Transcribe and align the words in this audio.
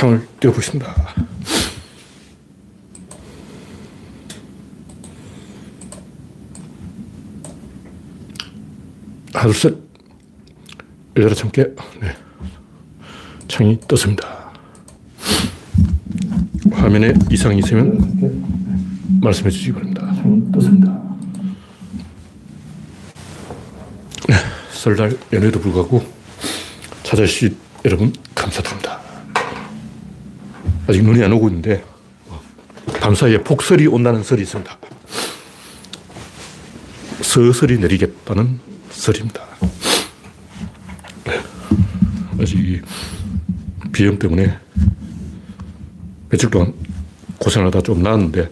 창을 0.00 0.26
띄워보겠습니다. 0.40 1.14
하나, 9.34 9.44
둘, 9.44 9.54
셋. 9.54 9.76
열려라 11.18 11.34
참깨. 11.34 11.64
네. 12.00 12.16
창이 13.46 13.78
떴습니다. 13.86 14.50
화면에 16.72 17.12
이상이 17.30 17.58
있으면 17.58 19.20
말씀해 19.20 19.50
주시기 19.50 19.72
바랍니다. 19.72 20.14
창이 20.14 20.50
떴습니다. 20.50 20.98
네. 24.30 24.34
설날 24.72 25.18
연휴에도 25.30 25.60
불구하고 25.60 26.02
찾아주신 27.02 27.54
여러분 27.84 28.14
감사드립니다. 28.34 28.89
아직 30.90 31.04
눈이 31.04 31.22
안 31.22 31.32
오고 31.32 31.48
있는데 31.50 31.84
밤사이에 33.00 33.44
폭설이 33.44 33.86
온다는 33.86 34.24
설이 34.24 34.42
있습니다. 34.42 34.76
서설이 37.22 37.78
내리겠다는 37.78 38.58
설입니다. 38.90 39.44
아직 42.40 42.82
비염 43.92 44.18
때문에 44.18 44.58
며칠 46.28 46.50
동안 46.50 46.74
고생하다 47.38 47.82
좀 47.82 48.02
나았는데 48.02 48.50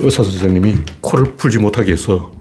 의사 0.00 0.22
선생님이 0.22 0.76
코를 1.00 1.36
풀지 1.36 1.56
못하게 1.56 1.92
해서 1.92 2.34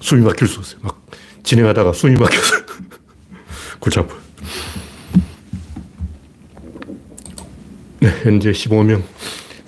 숨이 0.00 0.22
막힐 0.22 0.46
수 0.46 0.60
있어요. 0.60 0.80
막 0.82 1.02
진행하다가 1.44 1.94
숨이 1.94 2.18
막혀서 2.18 2.56
골치 3.80 4.00
아파요. 4.00 4.27
네, 8.08 8.14
현재 8.22 8.52
15명, 8.52 9.02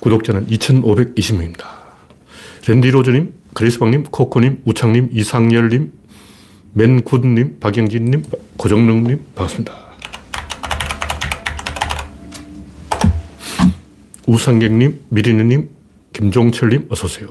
구독자는 0.01 0.47
2,520명입니다. 0.47 1.67
랜디 2.67 2.91
로즈님, 2.91 3.35
그리스방님, 3.53 4.05
코코님, 4.05 4.63
우창님, 4.65 5.11
이상열님, 5.13 5.93
맨굿님, 6.73 7.61
박영진님, 7.61 8.25
고정릉님, 8.57 9.27
반갑습니다. 9.35 9.75
우상객님, 14.27 15.01
미리느님, 15.11 15.69
김종철님, 16.15 16.87
어서오세요. 16.89 17.29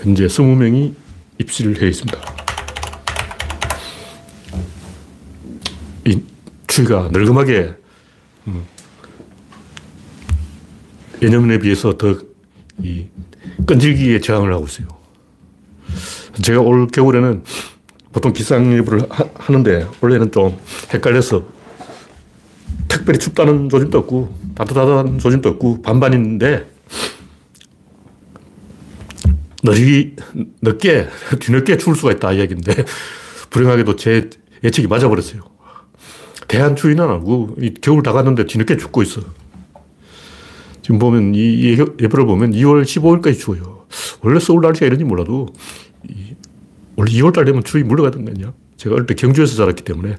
현재 0.00 0.26
20명이 0.26 0.94
입시를 1.38 1.82
해 1.82 1.88
있습니다. 1.88 2.18
이 6.06 6.22
추위가 6.66 7.10
늙음하게 7.12 7.74
음, 8.46 8.64
예년에 11.22 11.58
비해서 11.58 11.96
더 11.96 12.28
이 12.82 13.06
끈질기게 13.66 14.20
저항을 14.20 14.52
하고 14.52 14.66
있어요. 14.66 14.86
제가 16.42 16.60
올 16.60 16.86
겨울에는 16.86 17.42
보통 18.12 18.32
기상예보를 18.32 19.02
하, 19.10 19.52
는데 19.52 19.86
원래는 20.00 20.30
좀 20.30 20.56
헷갈려서 20.92 21.44
특별히 22.86 23.18
춥다는 23.18 23.68
조짐도 23.68 23.98
없고 23.98 24.34
따뜻하다는 24.54 25.18
조짐도 25.18 25.48
없고 25.50 25.82
반반인데 25.82 26.70
늦이, 29.64 30.14
늦게, 30.62 31.08
뒤늦게 31.40 31.78
추울 31.78 31.96
수가 31.96 32.12
있다 32.12 32.32
이야기인데 32.32 32.84
불행하게도 33.50 33.96
제 33.96 34.30
예측이 34.62 34.86
맞아버렸어요. 34.86 35.42
대한 36.46 36.76
추위는 36.76 37.04
아니고 37.04 37.56
겨울 37.82 38.02
다 38.02 38.12
갔는데 38.12 38.46
뒤늦게 38.46 38.76
춥고 38.76 39.02
있어. 39.02 39.22
지금 40.88 40.98
보면 40.98 41.34
이 41.34 41.76
예보를 42.00 42.24
보면 42.24 42.52
2월 42.52 42.82
15일까지 42.82 43.38
추워요. 43.38 43.84
원래 44.22 44.40
서울 44.40 44.62
날씨가 44.62 44.86
이런지 44.86 45.04
몰라도 45.04 45.48
원래 46.96 47.10
2월 47.12 47.34
달 47.34 47.44
되면 47.44 47.62
추위 47.62 47.82
물러가던 47.82 48.24
거 48.24 48.30
아니야? 48.30 48.54
제가 48.78 48.94
어릴 48.94 49.06
때 49.06 49.12
경주에서 49.14 49.54
자랐기 49.56 49.84
때문에 49.84 50.16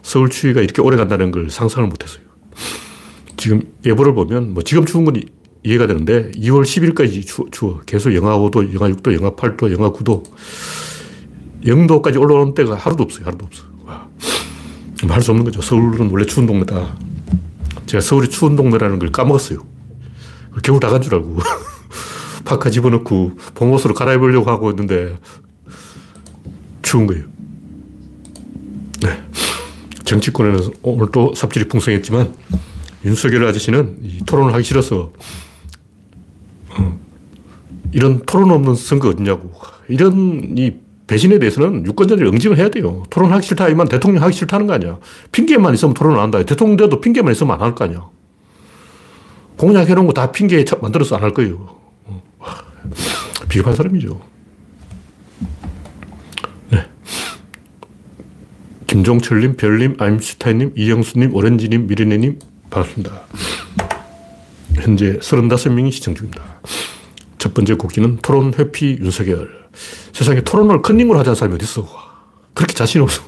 서울 0.00 0.30
추위가 0.30 0.62
이렇게 0.62 0.80
오래 0.80 0.96
간다는 0.96 1.32
걸 1.32 1.50
상상을 1.50 1.86
못 1.90 2.02
했어요. 2.02 2.22
지금 3.36 3.60
예보를 3.84 4.14
보면 4.14 4.54
뭐 4.54 4.62
지금 4.62 4.86
추운 4.86 5.04
건 5.04 5.20
이해가 5.62 5.86
되는데 5.86 6.30
2월 6.30 6.62
10일까지 6.62 7.26
추워, 7.26 7.48
추워. 7.50 7.80
계속 7.84 8.14
영하 8.14 8.38
5도, 8.38 8.72
영하 8.72 8.88
6도, 8.88 9.12
영하 9.12 9.32
8도, 9.32 9.70
영하 9.70 9.92
9도. 9.92 10.22
0도까지 11.62 12.18
올라오는 12.18 12.54
때가 12.54 12.74
하루도 12.74 13.02
없어요. 13.02 13.26
하루도 13.26 13.44
없어. 13.44 13.64
할수 15.08 15.32
없는 15.32 15.44
거죠. 15.44 15.60
서울은 15.60 16.08
원래 16.10 16.24
추운 16.24 16.46
동네다. 16.46 16.96
제가 17.84 18.00
서울이 18.00 18.30
추운 18.30 18.56
동네라는 18.56 18.98
걸 18.98 19.12
까먹었어요. 19.12 19.75
겨울 20.62 20.80
다간줄 20.80 21.14
알고. 21.14 21.38
파카 22.44 22.70
집어넣고 22.70 23.32
봄옷으로 23.54 23.94
갈아입으려고 23.94 24.50
하고 24.50 24.70
있는데 24.70 25.18
추운 26.82 27.06
거예요. 27.06 27.24
네. 29.02 29.20
정치권에는 30.04 30.70
오늘 30.82 31.08
또 31.12 31.34
삽질이 31.34 31.66
풍성했지만 31.68 32.32
윤석열 33.04 33.46
아저씨는 33.48 34.20
토론을 34.26 34.54
하기 34.54 34.62
싫어서 34.64 35.12
어, 36.70 36.98
이런 37.92 38.22
토론 38.24 38.52
없는 38.52 38.76
선거 38.76 39.08
어딨냐고. 39.08 39.50
이런 39.88 40.54
이 40.56 40.76
배신에 41.08 41.38
대해서는 41.40 41.84
유권자들이 41.86 42.28
응징을 42.28 42.58
해야 42.58 42.68
돼요. 42.68 43.02
토론하기 43.10 43.46
싫다 43.46 43.64
하면 43.64 43.88
대통령 43.88 44.22
하기 44.22 44.36
싫다는 44.36 44.66
거 44.68 44.72
아니야. 44.74 44.98
핑계만 45.32 45.74
있으면 45.74 45.94
토론 45.94 46.14
안 46.16 46.20
한다. 46.22 46.42
대통령 46.44 46.76
돼도 46.76 47.00
핑계만 47.00 47.32
있으면 47.32 47.54
안 47.54 47.60
할 47.60 47.74
거 47.74 47.84
아니야. 47.84 48.08
공약 49.56 49.88
해놓은 49.88 50.06
거 50.06 50.12
다 50.12 50.30
핑계 50.32 50.64
만들어서 50.80 51.16
안 51.16 51.22
할 51.22 51.32
거예요. 51.32 51.76
어, 52.04 52.22
비겁한 53.48 53.74
사람이죠. 53.74 54.20
네. 56.70 56.86
김종철님, 58.86 59.56
별님, 59.56 59.96
아임슈타인님, 59.98 60.72
이영수님, 60.76 61.34
오렌지님, 61.34 61.86
미르네님, 61.86 62.38
반갑습니다. 62.70 63.22
현재 64.74 65.18
35명이 65.18 65.90
시청 65.92 66.14
중입니다. 66.14 66.42
첫 67.38 67.54
번째 67.54 67.74
곡기는 67.74 68.18
토론 68.22 68.52
회피 68.58 68.98
윤석열. 69.00 69.66
세상에 70.12 70.40
토론을 70.42 70.82
컨닝으로 70.82 71.18
하자는 71.18 71.34
사람이 71.34 71.54
어딨어. 71.56 71.86
그렇게 72.54 72.74
자신 72.74 73.00
없어. 73.02 73.22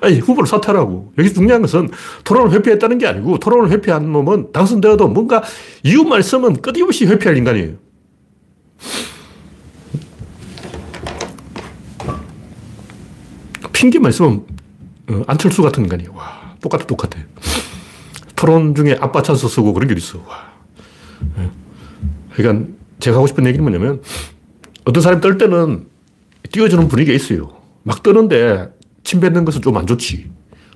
아니, 0.00 0.18
후보를 0.18 0.46
사퇴하라고. 0.46 1.12
여기 1.18 1.32
중요한 1.32 1.62
것은 1.62 1.90
토론을 2.24 2.52
회피했다는 2.52 2.98
게 2.98 3.06
아니고 3.06 3.38
토론을 3.38 3.70
회피한 3.70 4.10
놈은 4.12 4.52
당선되어도 4.52 5.08
뭔가 5.08 5.42
이유만 5.82 6.20
있으면 6.20 6.60
끊임없이 6.60 7.06
회피할 7.06 7.36
인간이에요. 7.36 7.74
핑계만 13.72 14.10
있으면 14.10 14.44
어, 15.08 15.22
안철수 15.26 15.62
같은 15.62 15.84
인간이에요. 15.84 16.12
와, 16.14 16.54
똑같아, 16.60 16.84
똑같아. 16.86 17.20
토론 18.34 18.74
중에 18.74 18.96
아빠 19.00 19.22
찬스 19.22 19.48
쓰고 19.48 19.72
그런 19.72 19.88
게 19.88 19.94
있어. 19.94 20.18
와. 20.26 20.52
예. 21.38 21.50
그러니까 22.34 22.68
제가 22.98 23.16
하고 23.16 23.26
싶은 23.26 23.46
얘기는 23.46 23.62
뭐냐면 23.62 24.02
어떤 24.84 25.02
사람이 25.02 25.20
떨 25.20 25.38
때는 25.38 25.86
띄워주는 26.50 26.88
분위기가 26.88 27.14
있어요. 27.14 27.50
막 27.82 28.02
떠는데 28.02 28.68
침 29.06 29.20
뱉는 29.20 29.44
것은 29.44 29.62
좀 29.62 29.76
안 29.76 29.86
좋지. 29.86 30.26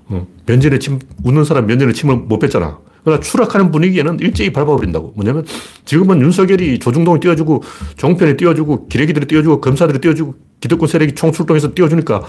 어. 0.07 0.27
면전에 0.47 0.79
침, 0.79 0.99
웃는 1.25 1.45
사람 1.45 1.67
면전에 1.67 1.93
침을 1.93 2.17
못 2.17 2.39
뱉잖아. 2.39 2.79
그러나 3.03 3.21
추락하는 3.21 3.71
분위기에는 3.73 4.21
일제히 4.21 4.53
밟아버린다고. 4.53 5.13
뭐냐면 5.17 5.45
지금은 5.85 6.21
윤석열이 6.21 6.79
조중동이 6.79 7.19
띄워주고 7.21 7.63
종편이 7.97 8.37
띄워주고 8.37 8.87
기레기들이 8.89 9.27
띄워주고 9.27 9.61
검사들이 9.61 9.99
띄워주고 10.01 10.35
기득권 10.61 10.89
세력이 10.89 11.15
총출동해서 11.15 11.75
띄워주니까 11.75 12.23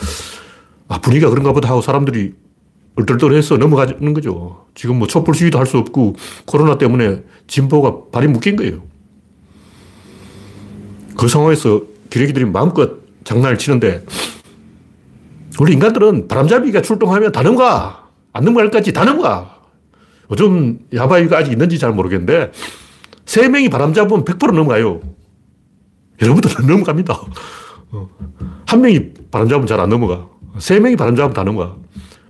아, 0.87 0.99
분위기가 1.01 1.29
그런가 1.29 1.53
보다 1.53 1.69
하고 1.69 1.81
사람들이 1.81 2.33
얼떨떨해서 2.95 3.57
넘어가는 3.57 4.13
거죠. 4.13 4.65
지금 4.73 4.97
뭐 4.97 5.07
촛불 5.07 5.35
시위도 5.35 5.59
할 5.59 5.65
수 5.67 5.77
없고 5.77 6.15
코로나 6.45 6.77
때문에 6.79 7.21
진보가 7.47 8.11
발이 8.11 8.27
묶인 8.27 8.55
거예요. 8.55 8.81
그 11.17 11.27
상황에서 11.27 11.83
기레기들이 12.09 12.45
마음껏 12.45 12.89
장난을 13.23 13.57
치는데 13.57 14.03
우리 15.59 15.73
인간들은 15.73 16.27
바람잡이가 16.27 16.81
출동하면 16.81 17.31
다 17.31 17.41
넘어가. 17.43 18.07
안 18.33 18.45
넘어갈 18.45 18.69
까지 18.71 18.93
다 18.93 19.03
넘어가. 19.03 19.57
요즘 20.31 20.79
야바이가 20.93 21.37
아직 21.39 21.51
있는지 21.51 21.77
잘 21.77 21.91
모르겠는데 21.91 22.51
세 23.25 23.47
명이 23.49 23.69
바람 23.69 23.93
잡으면 23.93 24.23
100% 24.23 24.53
넘어가요. 24.53 25.01
여러분들은 26.21 26.67
넘어갑니다. 26.67 27.21
어. 27.91 28.09
한 28.65 28.81
명이 28.81 29.13
바람 29.31 29.49
잡으면 29.49 29.67
잘 29.67 29.79
안 29.79 29.89
넘어가. 29.89 30.27
세 30.59 30.79
명이 30.79 30.95
바람 30.95 31.15
잡으면 31.15 31.33
다 31.33 31.43
넘어가. 31.43 31.75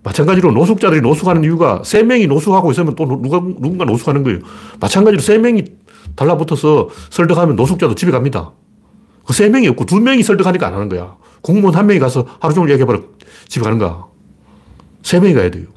마찬가지로 0.03 0.51
노숙자들이 0.51 1.01
노숙하는 1.01 1.43
이유가 1.43 1.83
세 1.85 2.01
명이 2.01 2.25
노숙하고 2.25 2.71
있으면 2.71 2.95
또 2.95 3.05
누가, 3.05 3.39
누군가 3.39 3.85
노숙하는 3.85 4.23
거예요. 4.23 4.39
마찬가지로 4.79 5.21
세 5.21 5.37
명이 5.37 5.63
달라붙어서 6.15 6.89
설득하면 7.11 7.55
노숙자도 7.55 7.93
집에 7.93 8.11
갑니다. 8.11 8.51
그 9.31 9.33
세 9.33 9.47
명이 9.47 9.65
없고 9.69 9.85
두 9.85 9.99
명이 10.01 10.23
설득하니까 10.23 10.67
안 10.67 10.73
하는 10.73 10.89
거야. 10.89 11.15
공무원 11.41 11.73
한 11.75 11.87
명이 11.87 11.99
가서 11.99 12.25
하루 12.41 12.53
종일 12.53 12.71
얘기해봐라 12.71 12.99
집에 13.47 13.63
가는 13.63 13.77
거야. 13.77 14.05
세 15.03 15.19
명이 15.21 15.33
가야 15.33 15.49
돼요. 15.49 15.67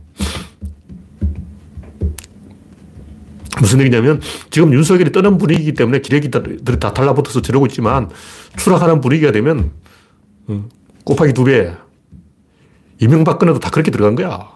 무슨 3.61 3.79
얘기냐면 3.81 4.21
지금 4.51 4.73
윤석열이 4.75 5.13
떠는 5.13 5.39
분위기이기 5.39 5.75
때문에 5.75 6.01
기레기들이 6.01 6.81
다 6.81 6.93
달라붙어서 6.93 7.41
저러고 7.43 7.67
있지만 7.67 8.11
추락하는 8.59 9.01
분위기가 9.01 9.31
되면 9.31 9.71
어, 10.49 10.69
곱하기 11.05 11.33
두 11.33 11.45
배. 11.45 11.73
이명박근혜도 13.01 13.61
다 13.61 13.71
그렇게 13.71 13.93
들어간 13.93 14.17
거야. 14.17 14.51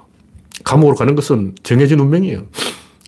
감옥으로 0.65 0.97
가는 0.97 1.15
것은 1.15 1.55
정해진 1.63 2.01
운명이에요. 2.01 2.47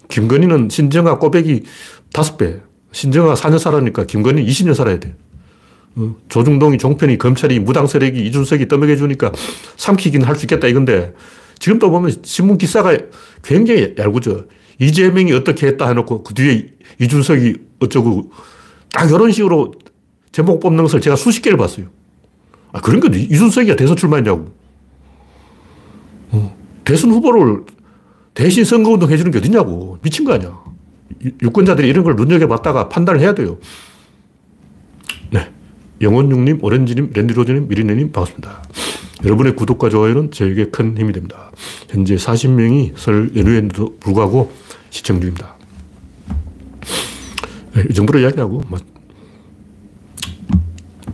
김건희는 0.09 0.69
신정아 0.71 1.19
꼬배기 1.19 1.65
다섯 2.13 2.37
배. 2.37 2.61
신정아 2.93 3.35
4년 3.35 3.59
살아니까 3.59 4.05
김건희 4.05 4.47
20년 4.47 4.75
살아야 4.75 5.01
돼. 5.01 5.17
어, 5.97 6.15
조중동이 6.29 6.79
종편이 6.79 7.19
검찰이 7.19 7.59
무당 7.59 7.87
세력이 7.87 8.25
이준석이 8.27 8.69
떠먹여 8.69 8.97
주니까 8.97 9.33
삼키긴 9.77 10.23
할 10.23 10.37
수 10.37 10.47
있겠다 10.47 10.69
이건데 10.69 11.13
지금도 11.59 11.91
보면 11.91 12.17
신문 12.23 12.59
기사가 12.59 12.97
굉장히 13.43 13.95
얄궂어. 13.99 14.45
이재명이 14.79 15.33
어떻게 15.35 15.67
했다 15.67 15.89
해놓고 15.89 16.23
그 16.23 16.33
뒤에 16.33 16.71
이준석이 17.01 17.55
어쩌고 17.81 18.31
딱 18.93 19.11
이런 19.11 19.31
식으로 19.31 19.75
제목 20.33 20.61
뽑는 20.61 20.85
것을 20.85 21.03
제가 21.03 21.17
수십 21.17 21.43
개를 21.43 21.59
봤어요. 21.59 21.87
아, 22.73 22.81
그런 22.81 23.01
거 23.01 23.09
이준석이가 23.09 23.77
대선 23.77 23.97
출마했냐고. 23.97 24.55
어, 26.31 26.57
대선 26.85 27.11
후보를 27.11 27.65
대신 28.33 28.65
선거운동 28.65 29.11
해주는 29.11 29.31
게 29.31 29.39
어딨냐고. 29.39 29.99
미친 30.01 30.25
거 30.25 30.33
아니야. 30.33 30.59
유권자들이 31.43 31.87
이런 31.89 32.03
걸 32.05 32.17
눈여겨봤다가 32.17 32.89
판단을 32.89 33.21
해야 33.21 33.35
돼요. 33.35 33.59
네. 36.01 36.07
영원육님, 36.07 36.59
오렌지님, 36.63 37.11
랜디로즈님, 37.15 37.69
미리네님, 37.69 38.13
반갑습니다. 38.13 38.63
여러분의 39.25 39.55
구독과 39.55 39.91
좋아요는 39.91 40.31
저에게 40.31 40.67
큰 40.71 40.97
힘이 40.97 41.13
됩니다. 41.13 41.53
현재 41.89 42.17
40명이 42.17 42.93
설 42.97 43.31
연휴에도 43.37 43.97
불구하고 44.01 44.51
시청 44.89 45.21
중입니다. 45.21 45.57
네, 47.75 47.85
이 47.91 47.95
정도로 47.95 48.19
이야기하고, 48.21 48.63
뭐, 48.69 48.79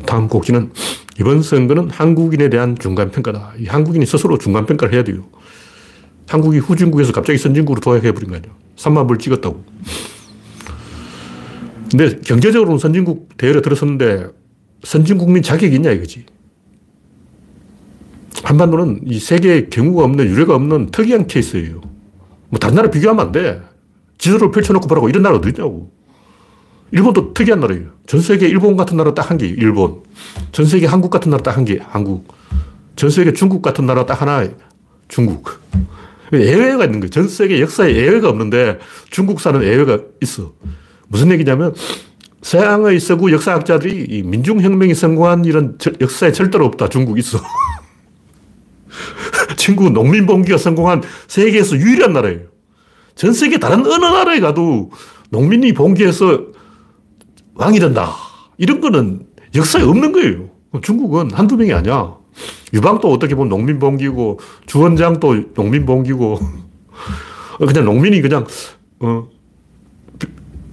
다음 0.07 0.29
곡지는 0.29 0.71
이번 1.19 1.43
선거는 1.43 1.91
한국인에 1.91 2.49
대한 2.49 2.79
중간평가다. 2.79 3.55
이 3.59 3.67
한국인이 3.67 4.07
스스로 4.07 4.39
중간평가를 4.39 4.95
해야 4.95 5.03
돼요. 5.03 5.27
한국이 6.29 6.59
후진국에서 6.59 7.13
갑자기 7.13 7.39
선진국으로 7.39 7.81
도약해버린 7.81 8.31
거 8.31 8.37
아니에요. 8.37 8.55
3만 8.77 9.09
불 9.09 9.19
찍었다고. 9.19 9.65
근데 11.91 12.21
경제적으로는 12.21 12.79
선진국 12.79 13.37
대열에 13.37 13.63
들어섰는데 13.63 14.29
선진 14.83 15.19
국민 15.19 15.43
자격이 15.43 15.75
있냐 15.77 15.91
이거지. 15.91 16.25
한반도는 18.45 19.01
이 19.05 19.19
세계에 19.19 19.67
경우가 19.67 20.05
없는 20.05 20.27
유례가 20.27 20.55
없는 20.55 20.91
특이한 20.91 21.27
케이스예요. 21.27 21.81
뭐 22.49 22.59
다른 22.61 22.77
나라 22.77 22.91
비교하면 22.91 23.27
안 23.27 23.33
돼. 23.33 23.61
지도를 24.19 24.51
펼쳐놓고 24.51 24.87
보라고 24.87 25.09
이런 25.09 25.23
나라 25.23 25.37
어디 25.37 25.49
있냐고. 25.49 25.91
일본도 26.93 27.35
특이한 27.35 27.61
나라예요. 27.61 27.91
전 28.07 28.21
세계 28.21 28.47
일본 28.47 28.77
같은 28.77 28.97
나라 28.97 29.13
딱 29.13 29.31
한 29.31 29.39
개, 29.39 29.47
일본. 29.47 30.03
전 30.53 30.65
세계 30.67 30.87
한국 30.87 31.11
같은 31.11 31.31
나라 31.31 31.43
딱 31.43 31.57
한 31.57 31.65
개, 31.65 31.79
한국. 31.83 32.29
전 32.95 33.11
세계 33.11 33.33
중국 33.33 33.61
같은 33.61 33.85
나라 33.87 34.07
딱 34.07 34.23
하나, 34.23 34.49
중국. 35.09 35.51
예외가 36.33 36.85
있는 36.85 37.01
거예요. 37.01 37.11
전 37.11 37.29
세계 37.29 37.61
역사에 37.61 37.95
예외가 37.95 38.29
없는데 38.29 38.79
중국사는 39.11 39.63
예외가 39.63 39.99
있어. 40.23 40.53
무슨 41.09 41.31
얘기냐면 41.33 41.75
서양의 42.43 43.01
서구 43.01 43.33
역사학자들이 43.33 44.23
민중혁명이 44.25 44.95
성공한 44.95 45.45
이런 45.45 45.79
역사에 46.01 46.33
절대로 46.33 46.67
없다. 46.67 46.89
중국 46.89 47.19
있어. 47.19 47.39
중국 49.57 49.93
농민봉기가 49.93 50.59
성공한 50.59 51.03
세계에서 51.29 51.77
유일한 51.77 52.13
나라예요. 52.13 52.41
전 53.15 53.33
세계 53.33 53.59
다른 53.59 53.81
어느 53.87 54.05
나라에 54.05 54.41
가도 54.41 54.91
농민이 55.31 55.73
봉기해서 55.73 56.47
왕이 57.55 57.81
된다. 57.81 58.15
이런 58.59 58.81
거는 58.81 59.27
역사에 59.55 59.83
없는 59.83 60.13
거예요. 60.13 60.51
중국은 60.83 61.31
한두 61.33 61.57
명이 61.57 61.73
아니야. 61.73 62.17
유방도 62.75 63.11
어떻게 63.11 63.35
보면 63.35 63.49
농민봉기고, 63.49 64.39
주원장도 64.67 65.53
농민봉기고, 65.55 66.39
그냥 67.67 67.85
농민이 67.87 68.21
그냥, 68.21 68.47
어, 69.01 69.29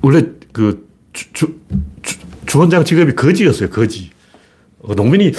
원래 0.01 0.24
그, 0.51 0.88
주, 1.13 1.31
주, 1.33 1.56
주, 2.01 2.18
주 2.45 2.60
원장 2.60 2.83
직업이 2.83 3.13
거지였어요, 3.15 3.69
거지. 3.69 4.12
어, 4.80 4.94
농민이 4.95 5.31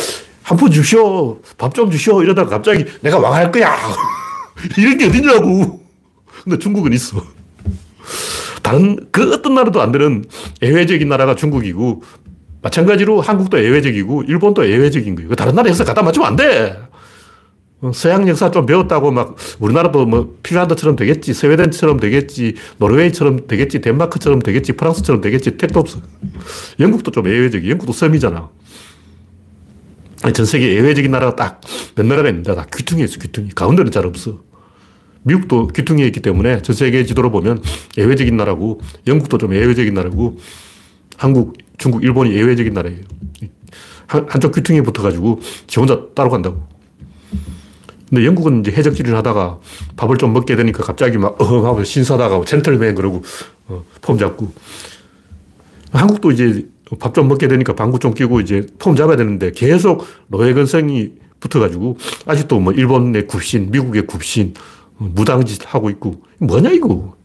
한 0.43 0.57
푼 0.59 0.71
주시오, 0.71 1.41
밥 1.59 1.73
좀 1.75 1.91
주시오, 1.91 2.23
이러다가 2.23 2.51
갑자기 2.51 2.85
내가 3.01 3.19
왕할 3.19 3.51
거야. 3.51 3.75
이런 4.79 4.99
게 4.99 5.07
어딨냐고. 5.07 5.83
근데 6.45 6.59
중국은 6.59 6.93
있어. 6.93 7.23
다른 8.63 9.07
그 9.11 9.33
어떤 9.33 9.55
나라도 9.55 9.81
안 9.83 9.93
되는 9.93 10.25
예외적인 10.63 11.09
나라가 11.09 11.35
중국이고 11.35 12.03
마찬가지로 12.63 13.21
한국도 13.21 13.63
예외적이고 13.63 14.23
일본도 14.25 14.69
예외적인 14.71 15.15
거예요. 15.17 15.35
다른 15.35 15.55
나라 15.55 15.69
역사 15.69 15.85
갖다 15.85 16.03
맞추면 16.03 16.29
안 16.29 16.37
돼. 16.37 16.77
어, 17.85 17.93
서양 17.93 18.27
역사 18.29 18.51
좀 18.51 18.65
배웠다고 18.65 19.13
막 19.13 19.37
우리나라도 19.61 20.07
뭐 20.07 20.37
핀란드처럼 20.43 20.97
되겠지, 20.97 21.35
스웨덴처럼 21.35 22.01
되겠지, 22.01 22.55
노르웨이처럼 22.79 23.47
되겠지, 23.47 23.83
덴마크처럼 23.83 24.41
되겠지, 24.41 24.73
프랑스처럼 24.73 25.21
되겠지, 25.21 25.59
택도 25.59 25.81
없어. 25.81 26.01
영국도 26.81 27.11
좀 27.11 27.29
예외적이. 27.29 27.71
영국도 27.71 27.93
섬이잖아. 27.93 28.49
전 30.33 30.47
세계 30.47 30.75
예외적인 30.75 31.11
나라가 31.11 31.37
딱 31.37 31.61
몇 31.95 32.07
나라가 32.07 32.31
있는데 32.31 32.55
다 32.55 32.67
귀퉁이에 32.75 33.05
있어, 33.05 33.21
귀퉁이. 33.21 33.51
가운데는 33.51 33.93
잘 33.93 34.07
없어. 34.07 34.43
미국도 35.23 35.69
귀퉁이에 35.69 36.07
있기 36.07 36.21
때문에 36.21 36.63
전 36.63 36.75
세계 36.75 37.05
지도로 37.05 37.31
보면 37.31 37.63
예외적인 37.99 38.35
나라고, 38.37 38.81
영국도 39.07 39.37
좀 39.37 39.55
예외적인 39.55 39.93
나라고, 39.93 40.39
한국, 41.19 41.59
중국, 41.77 42.03
일본이 42.03 42.35
예외적인 42.35 42.73
나라예요. 42.73 43.01
한, 44.07 44.27
한쪽 44.29 44.55
귀퉁이에 44.55 44.81
붙어가지고 44.83 45.41
지 45.67 45.81
혼자 45.81 46.01
따로 46.15 46.31
간다고. 46.31 46.74
근데 48.09 48.27
영국은 48.27 48.61
이제 48.61 48.71
해적질을 48.71 49.17
하다가 49.17 49.59
밥을 49.97 50.19
좀 50.19 50.33
먹게 50.33 50.57
되니까 50.57 50.83
갑자기 50.85 51.19
막, 51.19 51.41
어, 51.41 51.67
하고 51.67 51.83
신사다가 51.85 52.45
젠틀맨 52.45 52.95
그러고, 52.95 53.23
어, 53.69 53.85
폼 54.03 54.19
잡고. 54.19 54.53
한국도 55.93 56.31
이제 56.33 56.67
밥 56.99 57.15
좀 57.15 57.29
먹게 57.29 57.49
되니까 57.49 57.75
방구 57.75 57.99
좀 57.99 58.13
끼고 58.15 58.41
이제 58.41 58.67
폼 58.79 58.95
잡아야 58.95 59.17
되는데 59.17 59.51
계속 59.53 60.07
노예근성이 60.29 61.13
붙어가지고 61.41 61.97
아직도 62.27 62.61
뭐 62.61 62.73
일본의 62.73 63.27
굽신, 63.27 63.71
미국의 63.71 64.07
굽신, 64.07 64.55
무당짓 64.99 65.63
하고 65.67 65.91
있고 65.91 66.23
뭐냐 66.39 66.71
이거. 66.71 67.17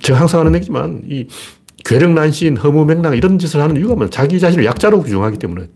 제가 0.00 0.20
항상 0.20 0.40
하는 0.40 0.54
얘기지만 0.54 1.02
이 1.08 1.26
괴력난신, 1.84 2.56
허무맹랑 2.56 3.16
이런 3.16 3.38
짓을 3.38 3.60
하는 3.60 3.76
이유가 3.76 3.94
뭐 3.94 4.08
자기 4.10 4.38
자신을 4.38 4.64
약자로 4.64 5.02
규정하기 5.02 5.38
때문에 5.38 5.68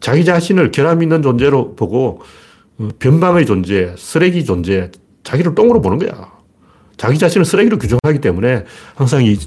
자기 0.00 0.24
자신을 0.24 0.70
결함 0.72 1.02
있는 1.02 1.22
존재로 1.22 1.74
보고 1.76 2.22
어, 2.78 2.88
변방의 2.98 3.46
존재, 3.46 3.94
쓰레기 3.98 4.44
존재, 4.44 4.90
자기를 5.22 5.54
똥으로 5.54 5.80
보는 5.80 5.98
거야. 5.98 6.32
자기 6.96 7.18
자신을 7.18 7.44
쓰레기로 7.44 7.78
규정하기 7.78 8.20
때문에 8.20 8.64
항상 8.94 9.24
이 9.24 9.38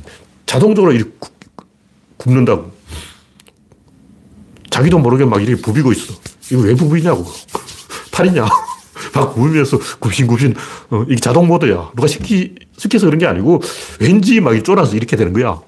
자동적으로 0.46 0.92
이렇게 0.94 1.12
굽는다고. 2.18 2.72
자기도 4.70 4.98
모르게 5.00 5.26
막 5.26 5.42
이렇게 5.42 5.62
부비고 5.62 5.92
있어. 5.92 6.14
이거 6.52 6.62
왜 6.62 6.76
부비냐고. 6.76 7.26
팔이냐. 8.12 8.46
막 9.14 9.34
구우면서 9.34 9.78
굽신굽신, 10.00 10.56
어, 10.90 11.04
이게 11.08 11.16
자동 11.18 11.48
모드야. 11.48 11.92
누가 11.96 12.08
시키, 12.08 12.56
시켜서 12.78 13.06
그런 13.06 13.20
게 13.20 13.28
아니고, 13.28 13.62
왠지 14.00 14.40
막 14.40 14.60
쫄아서 14.64 14.96
이렇게 14.96 15.16
되는 15.16 15.34
거야. 15.34 15.62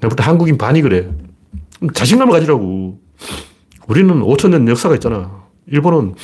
내가 0.00 0.08
볼 0.08 0.16
때 0.16 0.22
한국인 0.22 0.58
반이 0.58 0.82
그래. 0.82 1.08
자신감을 1.94 2.32
가지라고. 2.32 3.00
우리는 3.88 4.20
5천년 4.20 4.68
역사가 4.68 4.94
있잖아. 4.94 5.42
일본은 5.66 6.14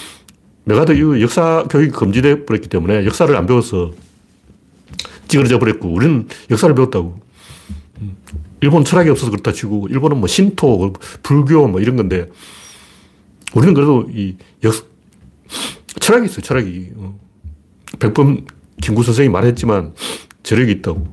맥아더 0.64 0.92
이후 0.93 1.21
역사 1.21 1.64
교육이 1.71 1.93
금지돼 1.93 2.45
버렸기 2.45 2.69
때문에 2.69 3.07
역사를 3.07 3.35
안 3.35 3.47
배워서 3.47 3.93
찌그러져 5.28 5.59
버렸고, 5.59 5.93
우리는 5.93 6.28
역사를 6.50 6.75
배웠다고. 6.75 7.21
일본 8.61 8.85
철학이 8.85 9.11
없어서 9.11 9.31
그렇다 9.31 9.52
치고, 9.52 9.88
일본은 9.88 10.19
뭐 10.19 10.26
신토, 10.26 10.93
불교 11.23 11.69
뭐 11.69 11.81
이런 11.81 11.97
건데, 11.97 12.31
우리는 13.55 13.75
그래도 13.75 14.09
이 14.11 14.37
역, 14.64 14.75
철학이 16.00 16.26
있어요, 16.26 16.43
철학이. 16.43 16.90
어. 16.97 17.19
백범 17.99 18.45
김구 18.83 19.02
선생이 19.02 19.28
말했지만 19.28 19.95
저력이 20.43 20.73
있다고. 20.73 21.07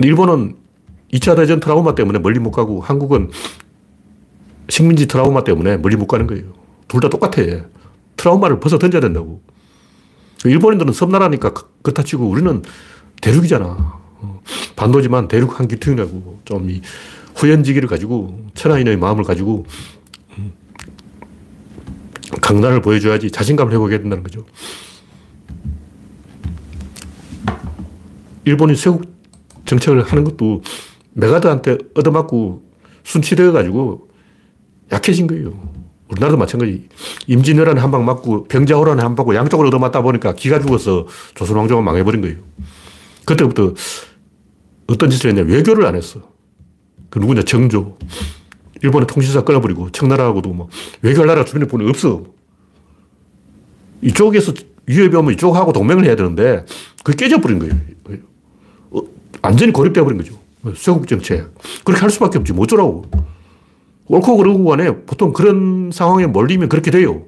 일본은 0.00 0.56
2차 1.12 1.36
대전 1.36 1.60
트라우마 1.60 1.94
때문에 1.94 2.18
멀리 2.18 2.38
못 2.38 2.50
가고 2.50 2.80
한국은 2.80 3.30
식민지 4.68 5.06
트라우마 5.06 5.44
때문에 5.44 5.76
멀리 5.78 5.96
못 5.96 6.06
가는 6.06 6.26
거예요. 6.26 6.44
둘 6.88 7.00
다 7.00 7.08
똑같아. 7.08 7.42
트라우마를 8.16 8.60
벗어 8.60 8.78
던져야 8.78 9.00
된다고. 9.00 9.42
일본인들은 10.44 10.92
섬나라니까 10.92 11.52
그렇다 11.82 12.02
치고 12.02 12.28
우리는 12.28 12.62
대륙이잖아. 13.20 13.64
어. 14.20 14.40
반도지만 14.76 15.28
대륙 15.28 15.58
한 15.58 15.68
기퉁이라고. 15.68 16.40
좀 16.44 16.68
이 16.68 16.80
후연지기를 17.34 17.88
가지고 17.88 18.38
천하인의 18.54 18.98
마음을 18.98 19.24
가지고 19.24 19.64
강단을 22.42 22.82
보여줘야지 22.82 23.30
자신감을 23.30 23.72
회복해야 23.72 23.98
된다는 24.00 24.22
거죠. 24.22 24.44
일본이 28.44 28.74
쇄국 28.76 29.04
정책을 29.64 30.02
하는 30.02 30.24
것도 30.24 30.62
메가드한테 31.12 31.78
얻어맞고 31.94 32.62
순치되어가지고 33.04 34.08
약해진 34.92 35.26
거예요. 35.26 35.52
우리나라도 36.08 36.36
마찬가지. 36.36 36.88
임진왜란에 37.26 37.80
한방 37.80 38.04
맞고 38.04 38.44
병자호란에 38.44 39.02
한방 39.02 39.24
맞고 39.24 39.34
양쪽으로 39.34 39.68
얻어맞다 39.68 40.02
보니까 40.02 40.34
기가 40.34 40.60
죽어서 40.60 41.06
조선왕조가 41.34 41.80
망해버린 41.82 42.20
거예요. 42.20 42.36
그때부터 43.24 43.74
어떤 44.88 45.10
짓을 45.10 45.30
했냐. 45.30 45.42
외교를 45.42 45.86
안 45.86 45.96
했어. 45.96 46.20
그 47.08 47.18
누구냐. 47.18 47.42
정조. 47.42 47.96
일본의 48.82 49.06
통신사 49.06 49.42
끊어버리고 49.42 49.90
청나라하고도 49.90 50.50
뭐 50.50 50.68
외교할 51.02 51.28
나라 51.28 51.44
주변에 51.44 51.66
보면 51.66 51.88
없어. 51.88 52.24
이쪽에서 54.02 54.52
위협이 54.86 55.16
오면 55.16 55.34
이쪽하고 55.34 55.72
동맹을 55.72 56.04
해야 56.04 56.16
되는데 56.16 56.66
그게 57.04 57.24
깨져버린 57.24 57.60
거예요. 57.60 57.74
어, 58.90 59.00
완전히 59.40 59.72
고립되어버린 59.72 60.18
거죠. 60.18 60.34
쇄국 60.76 61.06
정책. 61.08 61.48
그렇게 61.84 62.00
할 62.02 62.10
수밖에 62.10 62.38
없지. 62.38 62.52
뭐 62.52 62.64
어쩌라고. 62.64 63.06
옳고 64.06 64.36
그르고 64.36 64.64
간에 64.64 64.96
보통 65.04 65.32
그런 65.32 65.90
상황에 65.92 66.26
몰리면 66.26 66.68
그렇게 66.68 66.90
돼요. 66.90 67.26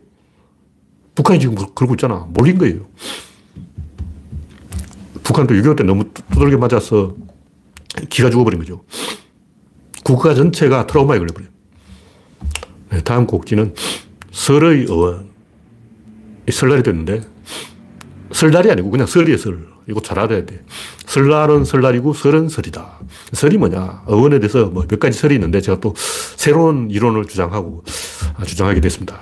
북한이 1.15 1.41
지금 1.41 1.55
그러고 1.75 1.95
있잖아. 1.95 2.27
몰린 2.31 2.59
거예요. 2.59 2.87
북한도 5.23 5.55
6.25 5.55 5.77
때 5.79 5.85
너무 5.85 6.05
두들겨 6.31 6.59
맞아서 6.59 7.15
기가 8.11 8.31
죽어버린 8.31 8.59
거죠. 8.59 8.85
국가 10.05 10.35
전체가 10.35 10.87
트라우마에 10.87 11.19
걸려버려요. 11.19 11.51
네, 12.91 13.03
다음 13.03 13.27
곡지는 13.27 13.75
설의 14.33 14.87
어원. 14.91 15.33
설날이 16.51 16.83
됐는데, 16.83 17.23
설날이 18.33 18.71
아니고 18.71 18.91
그냥 18.91 19.07
설이에요, 19.07 19.39
설. 19.39 19.67
이거 19.89 20.01
잘 20.03 20.19
알아야 20.19 20.45
돼. 20.45 20.63
설날은 21.19 21.65
설날이고 21.65 22.13
설은 22.13 22.49
설이다. 22.49 22.99
설이 23.33 23.57
뭐냐? 23.59 24.03
어원에 24.07 24.41
대해서 24.41 24.67
뭐 24.67 24.85
몇 24.89 24.99
가지 24.99 25.17
설이 25.17 25.35
있는데 25.37 25.61
제가 25.61 25.79
또 25.81 25.95
새로운 25.97 26.91
이론을 26.91 27.27
주장하고, 27.27 27.85
아, 28.37 28.45
주장하게 28.45 28.81
됐습니다. 28.81 29.21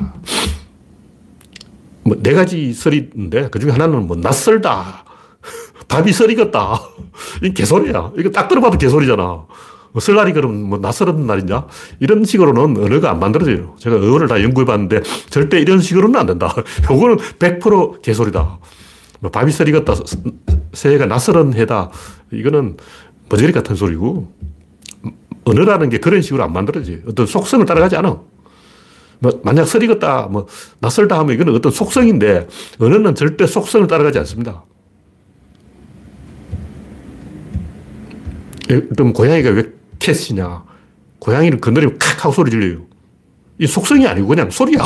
뭐 2.04 2.16
네 2.22 2.32
가지 2.32 2.72
설이 2.72 3.10
있는데 3.14 3.48
그 3.50 3.58
중에 3.58 3.70
하나는 3.72 4.06
뭐 4.06 4.16
낯설다. 4.16 5.04
밥이 5.88 6.12
썰이겠다. 6.12 6.80
이 7.42 7.52
개소리야. 7.52 8.12
이거 8.18 8.30
딱 8.30 8.48
들어봐도 8.48 8.78
개소리잖아. 8.78 9.22
뭐 9.22 10.00
설날이 10.00 10.32
그럼 10.32 10.62
뭐 10.62 10.78
낯설은 10.78 11.26
날이냐? 11.26 11.66
이런 12.00 12.24
식으로는 12.24 12.82
언어가 12.82 13.10
안 13.10 13.20
만들어져요. 13.20 13.76
제가 13.78 13.96
언어를 13.96 14.28
다 14.28 14.42
연구해 14.42 14.64
봤는데 14.64 15.02
절대 15.28 15.60
이런 15.60 15.80
식으로는 15.82 16.18
안 16.18 16.24
된다. 16.24 16.54
요거는 16.90 17.18
100% 17.38 18.00
개소리다. 18.00 18.58
뭐 19.22 19.30
밥이 19.30 19.52
썰이겠다. 19.52 19.94
새해가 20.72 21.06
낯설은 21.06 21.54
해다. 21.54 21.90
이거는 22.32 22.76
버저리 23.28 23.52
같은 23.52 23.76
소리고 23.76 24.32
언어라는 25.44 25.90
게 25.90 25.98
그런 25.98 26.22
식으로 26.22 26.42
안 26.42 26.52
만들어져요. 26.52 26.98
어떤 27.06 27.26
속성을 27.26 27.64
따라가지 27.64 27.96
않아. 27.96 28.20
뭐 29.20 29.40
만약 29.44 29.66
설이겠다, 29.66 30.26
뭐 30.26 30.48
낯설다 30.80 31.16
하면 31.20 31.36
이거는 31.36 31.54
어떤 31.54 31.70
속성인데 31.70 32.48
언어는 32.80 33.14
절대 33.14 33.46
속성을 33.46 33.86
따라가지 33.86 34.18
않습니다. 34.18 34.64
그럼 38.66 39.12
고양이가 39.12 39.50
왜 39.50 39.70
캣이냐? 40.00 40.64
고양이는 41.20 41.60
건드리면 41.60 41.98
칵 42.00 42.24
하고 42.24 42.34
소리 42.34 42.50
질려요. 42.50 42.86
이 43.58 43.68
속성이 43.68 44.04
아니고 44.08 44.26
그냥 44.26 44.50
소리야. 44.50 44.82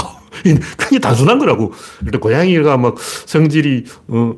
굉장히 0.55 1.01
단순한 1.01 1.39
거라고. 1.39 1.73
일단 2.05 2.21
고양이가 2.21 2.77
막 2.79 2.97
성질이, 2.99 3.85
어, 4.09 4.35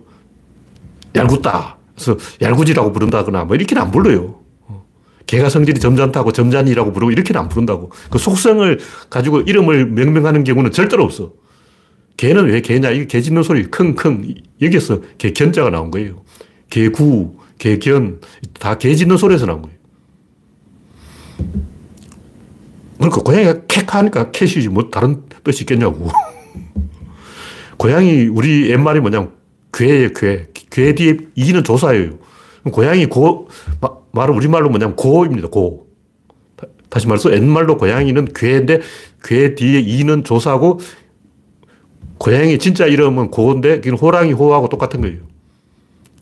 얄궂다. 1.14 1.78
그래서 1.94 2.16
얄궂이라고 2.40 2.92
부른다거나 2.92 3.44
뭐 3.44 3.56
이렇게는 3.56 3.82
안 3.82 3.90
불러요. 3.90 4.40
어. 4.66 4.84
개가 5.26 5.48
성질이 5.50 5.80
점잖다고 5.80 6.32
점잖이라고 6.32 6.92
부르고 6.92 7.10
이렇게는 7.10 7.40
안 7.40 7.48
부른다고. 7.48 7.90
그 8.10 8.18
속성을 8.18 8.78
가지고 9.10 9.40
이름을 9.40 9.86
명명하는 9.86 10.44
경우는 10.44 10.70
절대로 10.72 11.04
없어. 11.04 11.32
개는 12.16 12.46
왜 12.46 12.60
개냐? 12.60 12.90
이게 12.90 13.06
개 13.06 13.20
짖는 13.20 13.42
소리, 13.42 13.70
킁킁. 13.70 14.34
여기에서 14.60 15.00
개 15.18 15.32
견자가 15.32 15.70
나온 15.70 15.90
거예요. 15.90 16.24
개구, 16.68 17.36
개견, 17.58 18.20
다 18.58 18.76
개 18.76 18.94
짖는 18.94 19.16
소리에서 19.16 19.46
나온 19.46 19.62
거예요. 19.62 19.78
그러니까 23.10 23.22
고양이가 23.22 23.66
캣 23.68 23.94
하니까 23.94 24.30
캣이지 24.30 24.68
뭐 24.68 24.90
다른 24.90 25.22
뜻이 25.44 25.62
있겠냐고. 25.62 26.08
고양이, 27.78 28.26
우리 28.26 28.70
옛말이 28.70 29.00
뭐냐면 29.00 29.32
괴예요, 29.72 30.12
괴. 30.12 30.48
괴 30.70 30.94
뒤에 30.94 31.16
이는 31.34 31.62
조사예요. 31.64 32.18
고양이 32.72 33.06
고, 33.06 33.48
마, 33.80 33.90
말은 34.12 34.34
우리말로 34.34 34.68
뭐냐면 34.68 34.96
고입니다, 34.96 35.48
고. 35.48 35.86
다시 36.88 37.06
말해서 37.06 37.32
옛말로 37.32 37.76
고양이는 37.76 38.28
괴인데 38.34 38.80
괴 39.22 39.54
뒤에 39.54 39.80
이는 39.80 40.24
조사고 40.24 40.80
고양이 42.18 42.58
진짜 42.58 42.86
이름은 42.86 43.30
고인데 43.30 43.80
호랑이 44.00 44.32
호하고 44.32 44.68
똑같은 44.68 45.00
거예요. 45.02 45.18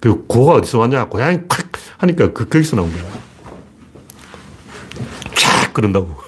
그 0.01 0.27
고가 0.27 0.55
어디서 0.55 0.79
왔냐? 0.79 1.09
고양이 1.09 1.39
콱 1.49 1.73
하니까 1.99 2.33
그, 2.33 2.49
거기서 2.49 2.77
나온 2.77 2.93
거야. 2.93 3.03
촥 5.35 5.73
그런다고. 5.73 6.26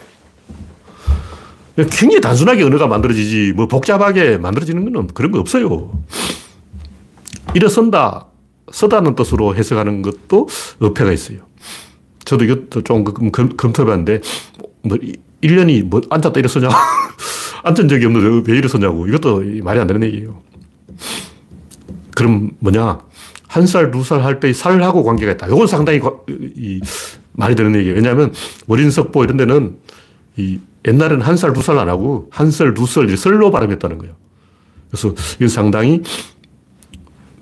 굉장히 1.84 2.20
단순하게 2.20 2.64
언어가 2.64 2.86
만들어지지, 2.86 3.52
뭐 3.54 3.66
복잡하게 3.66 4.38
만들어지는 4.38 4.92
건 4.92 5.06
그런 5.08 5.30
거 5.30 5.38
없어요. 5.38 5.92
일어선다, 7.54 8.26
서다는 8.72 9.14
뜻으로 9.14 9.54
해석하는 9.54 10.02
것도 10.02 10.48
어폐가 10.80 11.12
있어요. 11.12 11.38
저도 12.24 12.44
이것도 12.44 12.82
좀 12.82 13.04
검토해 13.04 13.86
봤는데, 13.86 14.20
뭐, 14.82 14.98
1년이 15.42 15.84
뭐 15.84 16.00
앉았다 16.10 16.38
일어서냐? 16.40 16.68
앉은 17.64 17.88
적이 17.88 18.06
없는데 18.06 18.50
왜 18.52 18.58
일어서냐고. 18.58 19.06
이것도 19.06 19.42
말이 19.62 19.80
안 19.80 19.86
되는 19.86 20.02
얘기예요. 20.02 20.42
그럼 22.14 22.50
뭐냐? 22.58 22.98
한 23.46 23.66
살, 23.66 23.90
두 23.90 24.02
살 24.02 24.22
할 24.22 24.40
때의 24.40 24.52
살하고 24.52 25.04
관계가 25.04 25.32
있다. 25.32 25.46
이건 25.46 25.66
상당히 25.66 26.00
이, 26.28 26.80
말이 27.32 27.54
되는 27.54 27.74
얘기예요. 27.76 27.94
왜냐하면 27.96 28.32
월인석보 28.66 29.24
이런 29.24 29.36
데는 29.36 29.76
이 30.36 30.58
옛날에는 30.88 31.22
한 31.22 31.36
살, 31.36 31.52
두 31.52 31.60
살 31.60 31.78
안 31.78 31.88
하고 31.88 32.28
한 32.30 32.50
살, 32.50 32.74
두 32.74 32.86
살, 32.86 33.14
설로 33.16 33.50
발음했다는 33.50 33.98
거예요. 33.98 34.14
그래서 34.90 35.14
이건 35.36 35.48
상당히 35.48 36.02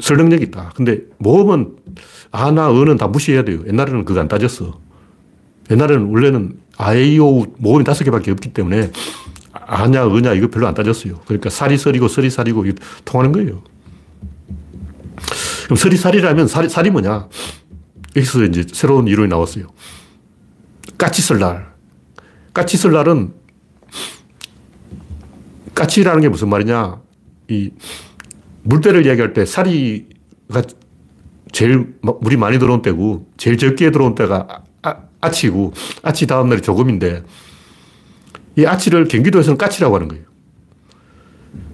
설득력이 0.00 0.44
있다. 0.46 0.72
근데 0.74 1.00
모음은 1.18 1.76
아나, 2.32 2.70
어는 2.70 2.96
다 2.96 3.06
무시해야 3.06 3.44
돼요. 3.44 3.60
옛날에는 3.66 4.04
그거 4.04 4.20
안 4.20 4.28
따졌어. 4.28 4.78
옛날에는 5.70 6.06
원래는 6.06 6.58
아이오 6.76 7.46
모음이 7.58 7.84
다섯 7.84 8.04
개밖에 8.04 8.30
없기 8.32 8.52
때문에 8.52 8.90
아냐, 9.52 10.06
어냐 10.06 10.34
이거 10.34 10.48
별로 10.48 10.66
안 10.66 10.74
따졌어요. 10.74 11.20
그러니까 11.24 11.50
살이 11.50 11.78
설이고 11.78 12.08
설이 12.08 12.30
살이고 12.30 12.64
통하는 13.04 13.32
거예요. 13.32 13.62
그럼 15.64 15.76
서리살이라면 15.76 16.46
살이, 16.46 16.68
살이 16.68 16.90
뭐냐? 16.90 17.28
여기서 18.14 18.44
이제 18.44 18.64
새로운 18.72 19.08
이론이 19.08 19.28
나왔어요. 19.28 19.66
까치설날. 20.98 21.75
까치설날은 22.56 23.34
까치라는 25.74 26.22
게 26.22 26.30
무슨 26.30 26.48
말이냐? 26.48 27.02
이 27.48 27.70
물때를 28.62 29.04
이야기할 29.04 29.34
때 29.34 29.44
사리가 29.44 30.62
제일 31.52 31.94
물이 32.00 32.38
많이 32.38 32.58
들어온 32.58 32.80
때고 32.80 33.30
제일 33.36 33.58
적게 33.58 33.90
들어온 33.90 34.14
때가 34.14 34.62
아, 34.80 34.96
아치고 35.20 35.74
아치 36.02 36.26
다음 36.26 36.48
날이 36.48 36.62
조금인데 36.62 37.24
이 38.56 38.64
아치를 38.64 39.08
경기도에서는 39.08 39.58
까치라고 39.58 39.94
하는 39.94 40.08
거예요. 40.08 40.24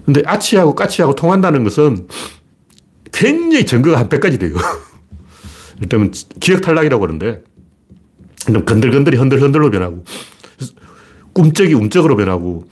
근데 0.05 0.21
아치하고 0.25 0.75
까치하고 0.75 1.15
통한다는 1.15 1.63
것은 1.63 2.09
굉장히 3.13 3.65
증거가 3.65 3.99
한 3.99 4.09
100가지 4.09 4.37
돼요. 4.37 4.55
일단 5.79 6.11
기억 6.41 6.61
탈락이라고 6.61 6.99
그러는데, 6.99 7.41
건들건들이 8.65 9.15
흔들흔들로 9.15 9.71
변하고, 9.71 10.03
꿈쩍이 11.33 11.73
움쩍으로 11.73 12.15
변하고, 12.15 12.67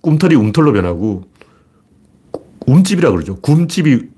꿈털이 0.00 0.34
움털로 0.34 0.72
변하고, 0.72 1.24
움집이라고 2.66 3.14
그러죠. 3.14 3.36
굼집이 3.36 4.08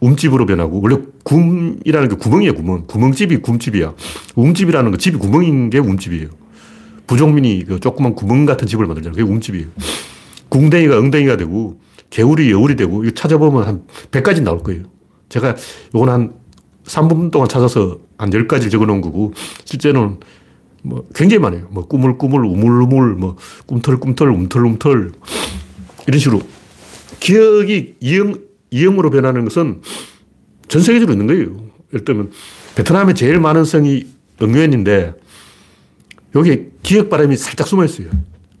움집으로 0.00 0.46
변하고, 0.46 0.80
원래 0.80 0.98
굼이라는 1.24 2.08
게 2.08 2.16
구멍이에요, 2.16 2.54
구멍. 2.54 2.86
구멍집이 2.86 3.42
굼집이야. 3.42 3.94
움집이라는 4.36 4.90
거, 4.90 4.96
집이 4.96 5.18
구멍인 5.18 5.70
게 5.70 5.78
움집이에요. 5.78 6.28
부종민이 7.06 7.64
그 7.64 7.80
조그만 7.80 8.14
구멍 8.14 8.46
같은 8.46 8.66
집을 8.66 8.86
만들잖아요. 8.86 9.16
그게 9.16 9.30
움집이에요. 9.30 9.66
궁뎅이가 10.48 10.98
엉덩이가 10.98 11.36
되고, 11.36 11.80
개울이 12.10 12.50
여울이 12.50 12.76
되고, 12.76 13.02
이거 13.02 13.12
찾아보면 13.12 13.64
한 13.64 13.82
100가지 14.10 14.42
나올 14.42 14.62
거예요. 14.62 14.84
제가 15.28 15.56
요건 15.94 16.08
한 16.08 16.34
3분 16.84 17.30
동안 17.30 17.48
찾아서 17.48 17.98
한 18.18 18.30
10가지 18.30 18.70
적어 18.70 18.86
놓은 18.86 19.00
거고, 19.00 19.32
실제는 19.64 20.18
뭐 20.84 21.08
굉장히 21.14 21.40
많아요. 21.40 21.66
뭐 21.70 21.86
꾸물꾸물, 21.86 22.44
우물우물, 22.44 23.14
뭐 23.14 23.36
꿈털꿈털, 23.66 24.28
움털움털. 24.28 25.12
이런 26.06 26.18
식으로. 26.20 26.42
기억이 27.20 27.94
이형, 28.00 28.34
이형으로 28.70 29.10
변하는 29.10 29.44
것은 29.44 29.80
전 30.68 30.82
세계적으로 30.82 31.14
있는 31.14 31.26
거예요. 31.26 31.70
예를 31.92 32.04
들면 32.04 32.32
베트남에 32.74 33.14
제일 33.14 33.40
많은 33.40 33.64
성이 33.64 34.06
응웬인데 34.42 35.14
여기 36.34 36.66
기역 36.82 37.08
발음이 37.08 37.36
살짝 37.38 37.66
숨어 37.66 37.84
있어요. 37.86 38.08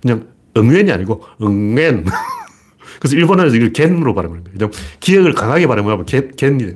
그냥 0.00 0.28
응웬이 0.56 0.90
아니고 0.90 1.24
응웬. 1.42 2.06
그래서 3.00 3.16
일본어에서 3.16 3.54
이걸 3.56 3.72
겐으로 3.74 4.14
발음하는 4.14 4.44
거예요. 4.44 4.70
기역을 5.00 5.34
강하게 5.34 5.66
발음하면 5.66 6.06
겐, 6.06 6.32
겐이 6.36 6.72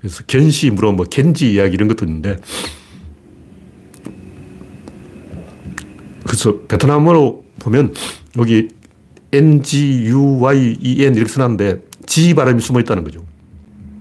그래서 0.00 0.24
견시, 0.26 0.70
물어 0.70 0.90
뭐 0.90 1.06
겐지 1.06 1.52
이야기 1.52 1.74
이런 1.74 1.86
것도 1.86 2.04
있는데 2.04 2.38
그래서 6.32 6.60
베트남어로 6.66 7.44
보면 7.58 7.92
여기 8.38 8.70
N-G-U-Y-E-N 9.32 11.14
이렇게 11.14 11.30
써놨는데 11.30 11.82
G 12.06 12.32
발음이 12.32 12.62
숨어 12.62 12.80
있다는 12.80 13.04
거죠. 13.04 13.22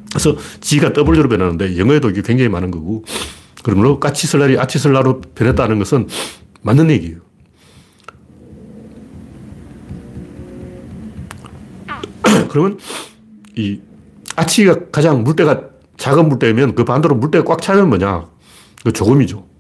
그래서 0.09 0.38
G가 0.61 0.93
W로 0.93 1.27
변하는데 1.27 1.77
영어에도 1.77 2.09
이게 2.09 2.21
굉장히 2.21 2.47
많은 2.47 2.71
거고 2.71 3.03
그러므로 3.63 4.00
까치설날이 4.00 4.57
아치설날로 4.57 5.19
변했다는 5.19 5.77
것은 5.79 6.07
맞는 6.61 6.89
얘기예요. 6.91 7.17
그러면 12.47 12.79
이 13.57 13.81
아치가 14.38 14.89
가장 14.89 15.25
물때가 15.25 15.63
작은 15.97 16.29
물때면 16.29 16.75
그 16.75 16.85
반대로 16.85 17.13
물때가 17.15 17.43
꽉 17.43 17.61
차면 17.61 17.89
뭐냐? 17.89 18.29
그 18.85 18.93
조금이죠. 18.93 19.50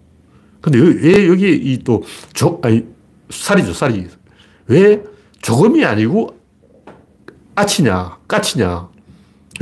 근데 0.61 0.79
왜 0.79 1.27
여기 1.27 1.51
이 1.55 1.83
또 1.83 2.03
조, 2.33 2.59
아니, 2.63 2.85
살이죠, 3.29 3.73
살이. 3.73 4.07
왜 4.67 5.01
조금이 5.41 5.83
아니고 5.83 6.37
아치냐, 7.55 8.19
까치냐. 8.27 8.89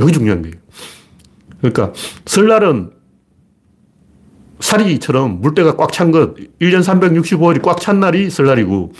여기 0.00 0.12
중요한 0.12 0.42
거예요. 0.42 0.54
그러니까 1.58 1.92
설날은 2.26 2.90
사리처럼 4.60 5.40
물때가 5.40 5.76
꽉 5.76 5.90
찬 5.92 6.10
것, 6.10 6.34
1년 6.60 6.82
365일이 6.84 7.62
꽉 7.62 7.80
찬 7.80 8.00
날이 8.00 8.28
설날이고, 8.30 8.92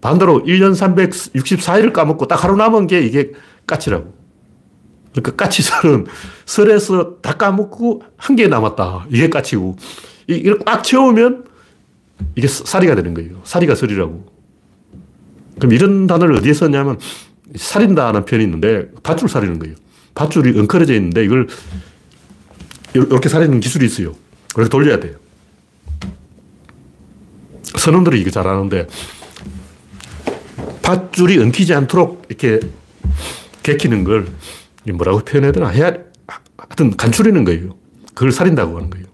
반대로 0.00 0.42
1년 0.44 0.72
364일을 0.74 1.92
까먹고 1.92 2.26
딱 2.26 2.42
하루 2.42 2.56
남은 2.56 2.86
게 2.86 3.00
이게 3.00 3.32
까치라고. 3.66 4.14
그러니까 5.12 5.36
까치설은 5.36 6.06
설에서 6.46 7.16
다 7.22 7.34
까먹고 7.34 8.02
한 8.16 8.36
개 8.36 8.48
남았다. 8.48 9.06
이게 9.10 9.28
까치고. 9.28 9.76
이걸 10.26 10.58
꽉 10.60 10.82
채우면 10.82 11.44
이게 12.36 12.46
사리가 12.46 12.94
되는 12.94 13.14
거예요. 13.14 13.40
사리가 13.44 13.74
설이라고. 13.74 14.32
그럼 15.58 15.72
이런 15.72 16.06
단어를 16.06 16.36
어디에 16.36 16.52
썼냐면 16.52 16.98
살인다는 17.56 18.24
표현이 18.24 18.44
있는데 18.44 18.90
밧줄 19.02 19.28
살리는 19.28 19.58
거예요. 19.58 19.74
밧줄이 20.14 20.58
엉클어져 20.58 20.94
있는데 20.94 21.24
이걸 21.24 21.48
이렇게 22.94 23.28
살리는 23.28 23.60
기술이 23.60 23.86
있어요. 23.86 24.14
그렇게 24.54 24.70
돌려야 24.70 25.00
돼요. 25.00 25.16
선원들이 27.76 28.20
이거 28.20 28.30
잘하는데 28.30 28.86
밧줄이 30.82 31.38
엉키지 31.38 31.74
않도록 31.74 32.26
이렇게 32.28 32.60
개키는 33.62 34.04
걸 34.04 34.28
뭐라고 34.92 35.20
표현해야 35.20 35.52
되나? 35.52 35.68
해야, 35.68 35.92
하여튼 36.56 36.96
간추리는 36.96 37.42
거예요. 37.44 37.76
그걸 38.14 38.30
살인다고 38.30 38.76
하는 38.76 38.90
거예요. 38.90 39.06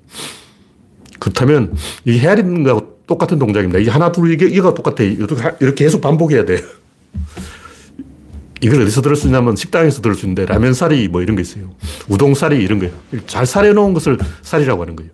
그렇다면 1.20 1.76
이게 2.04 2.18
헤아리는 2.18 2.64
거하고 2.64 2.98
똑같은 3.06 3.38
동작입니다. 3.38 3.78
이게 3.78 3.90
하나, 3.90 4.10
둘, 4.10 4.32
이게, 4.32 4.46
이거 4.46 4.74
똑같아. 4.74 5.04
이렇게 5.04 5.84
계속 5.84 6.00
반복해야 6.00 6.44
돼. 6.44 6.62
이걸 8.62 8.82
어디서 8.82 9.00
들을 9.00 9.16
수 9.16 9.26
있냐면 9.26 9.56
식당에서 9.56 10.02
들을 10.02 10.14
수 10.14 10.26
있는데 10.26 10.44
라면살이 10.46 11.08
뭐 11.08 11.22
이런 11.22 11.36
게 11.36 11.42
있어요. 11.42 11.70
우동살이 12.08 12.62
이런 12.62 12.78
거예요. 12.78 12.92
잘 13.26 13.46
사려놓은 13.46 13.94
것을 13.94 14.18
살이라고 14.42 14.82
하는 14.82 14.96
거예요. 14.96 15.10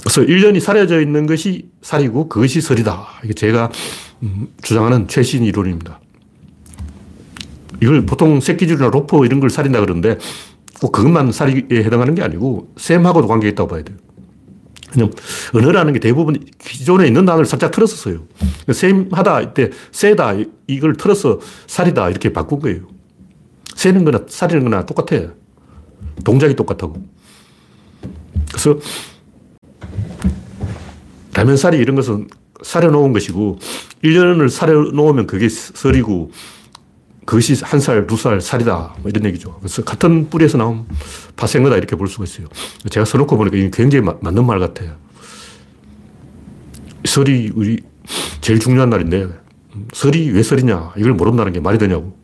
그래서 0.00 0.20
1년이 0.20 0.60
사려져 0.60 1.00
있는 1.00 1.26
것이 1.26 1.70
살이고 1.82 2.28
그것이 2.28 2.60
설이다. 2.60 3.06
이게 3.24 3.34
제가 3.34 3.70
음, 4.22 4.48
주장하는 4.62 5.08
최신 5.08 5.44
이론입니다. 5.44 6.00
이걸 7.82 8.06
보통 8.06 8.40
새끼줄이나 8.40 8.90
로프 8.90 9.26
이런 9.26 9.40
걸 9.40 9.50
살인다 9.50 9.80
그러는데 9.80 10.18
꼭 10.80 10.92
그것만 10.92 11.32
살이에 11.32 11.82
해당하는 11.84 12.14
게 12.14 12.22
아니고 12.22 12.72
셈하고도 12.76 13.26
관계가 13.26 13.50
있다고 13.50 13.68
봐야 13.68 13.82
돼요. 13.82 13.96
그냥 14.94 15.10
언어라는 15.52 15.92
게 15.92 15.98
대부분 15.98 16.38
기존에 16.58 17.08
있는 17.08 17.24
단어를 17.24 17.46
살짝 17.46 17.72
틀어서 17.72 17.96
써요. 17.96 18.26
셈하다 18.72 19.40
이때 19.40 19.70
세다 19.90 20.34
이걸 20.68 20.96
틀어서 20.96 21.40
살이다 21.66 22.10
이렇게 22.10 22.32
바꾼 22.32 22.60
거예요. 22.60 22.82
세는 23.74 24.04
거나 24.04 24.20
살이는 24.28 24.62
거나 24.62 24.86
똑같아. 24.86 25.32
동작이 26.24 26.54
똑같다고. 26.54 27.04
그래서 28.48 28.78
라면 31.34 31.56
살이 31.56 31.78
이런 31.78 31.96
것은 31.96 32.28
사려 32.62 32.90
놓은 32.90 33.12
것이고 33.12 33.58
1년을 34.04 34.48
사려 34.48 34.80
놓으면 34.80 35.26
그게 35.26 35.48
설이고 35.48 36.30
그것이 37.24 37.62
한 37.64 37.80
살, 37.80 38.06
두 38.06 38.16
살, 38.16 38.40
살이다. 38.40 38.96
뭐 39.00 39.10
이런 39.10 39.24
얘기죠. 39.24 39.56
그래서 39.58 39.82
같은 39.82 40.28
뿌리에서 40.28 40.58
나온 40.58 40.86
파생거다 41.36 41.76
이렇게 41.76 41.96
볼 41.96 42.08
수가 42.08 42.24
있어요. 42.24 42.46
제가 42.90 43.04
써놓고 43.04 43.36
보니까 43.36 43.56
이게 43.56 43.70
굉장히 43.72 44.04
마, 44.04 44.14
맞는 44.20 44.44
말 44.44 44.58
같아요. 44.58 44.92
설이 47.04 47.52
우리 47.54 47.80
제일 48.40 48.58
중요한 48.58 48.90
날인데 48.90 49.28
설이 49.92 50.30
왜 50.30 50.42
설이냐 50.42 50.92
이걸 50.96 51.12
모른다는 51.14 51.52
게 51.52 51.60
말이 51.60 51.78
되냐고. 51.78 52.16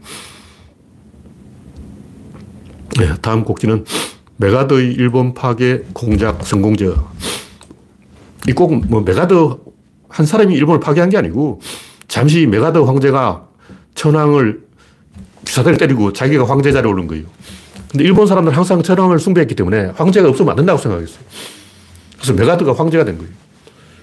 네, 2.98 3.14
다음 3.22 3.44
곡지는 3.44 3.84
메가더의 4.36 4.92
일본 4.92 5.32
파괴 5.34 5.84
공작 5.92 6.46
성공적. 6.46 7.10
이 8.48 8.52
곡은 8.52 8.84
뭐 8.88 9.02
메가더 9.02 9.60
한 10.08 10.26
사람이 10.26 10.54
일본을 10.54 10.80
파괴한 10.80 11.08
게 11.10 11.16
아니고 11.16 11.60
잠시 12.08 12.46
맥아더 12.46 12.84
황제가 12.84 13.46
천황을 13.94 14.69
싸대기를 15.50 15.78
때리고 15.78 16.12
자기가 16.12 16.44
황제 16.48 16.70
자리에 16.70 16.90
오른 16.90 17.06
거예요. 17.08 17.24
근데 17.90 18.04
일본 18.04 18.26
사람들은 18.26 18.56
항상 18.56 18.82
천황을 18.82 19.18
숭배했기 19.18 19.56
때문에 19.56 19.86
황제가 19.96 20.28
없으면 20.28 20.50
안 20.50 20.56
된다고 20.56 20.78
생각했어요. 20.78 21.18
그래서 22.14 22.32
맥아더가 22.34 22.72
황제가 22.74 23.04
된 23.04 23.18
거예요. 23.18 23.32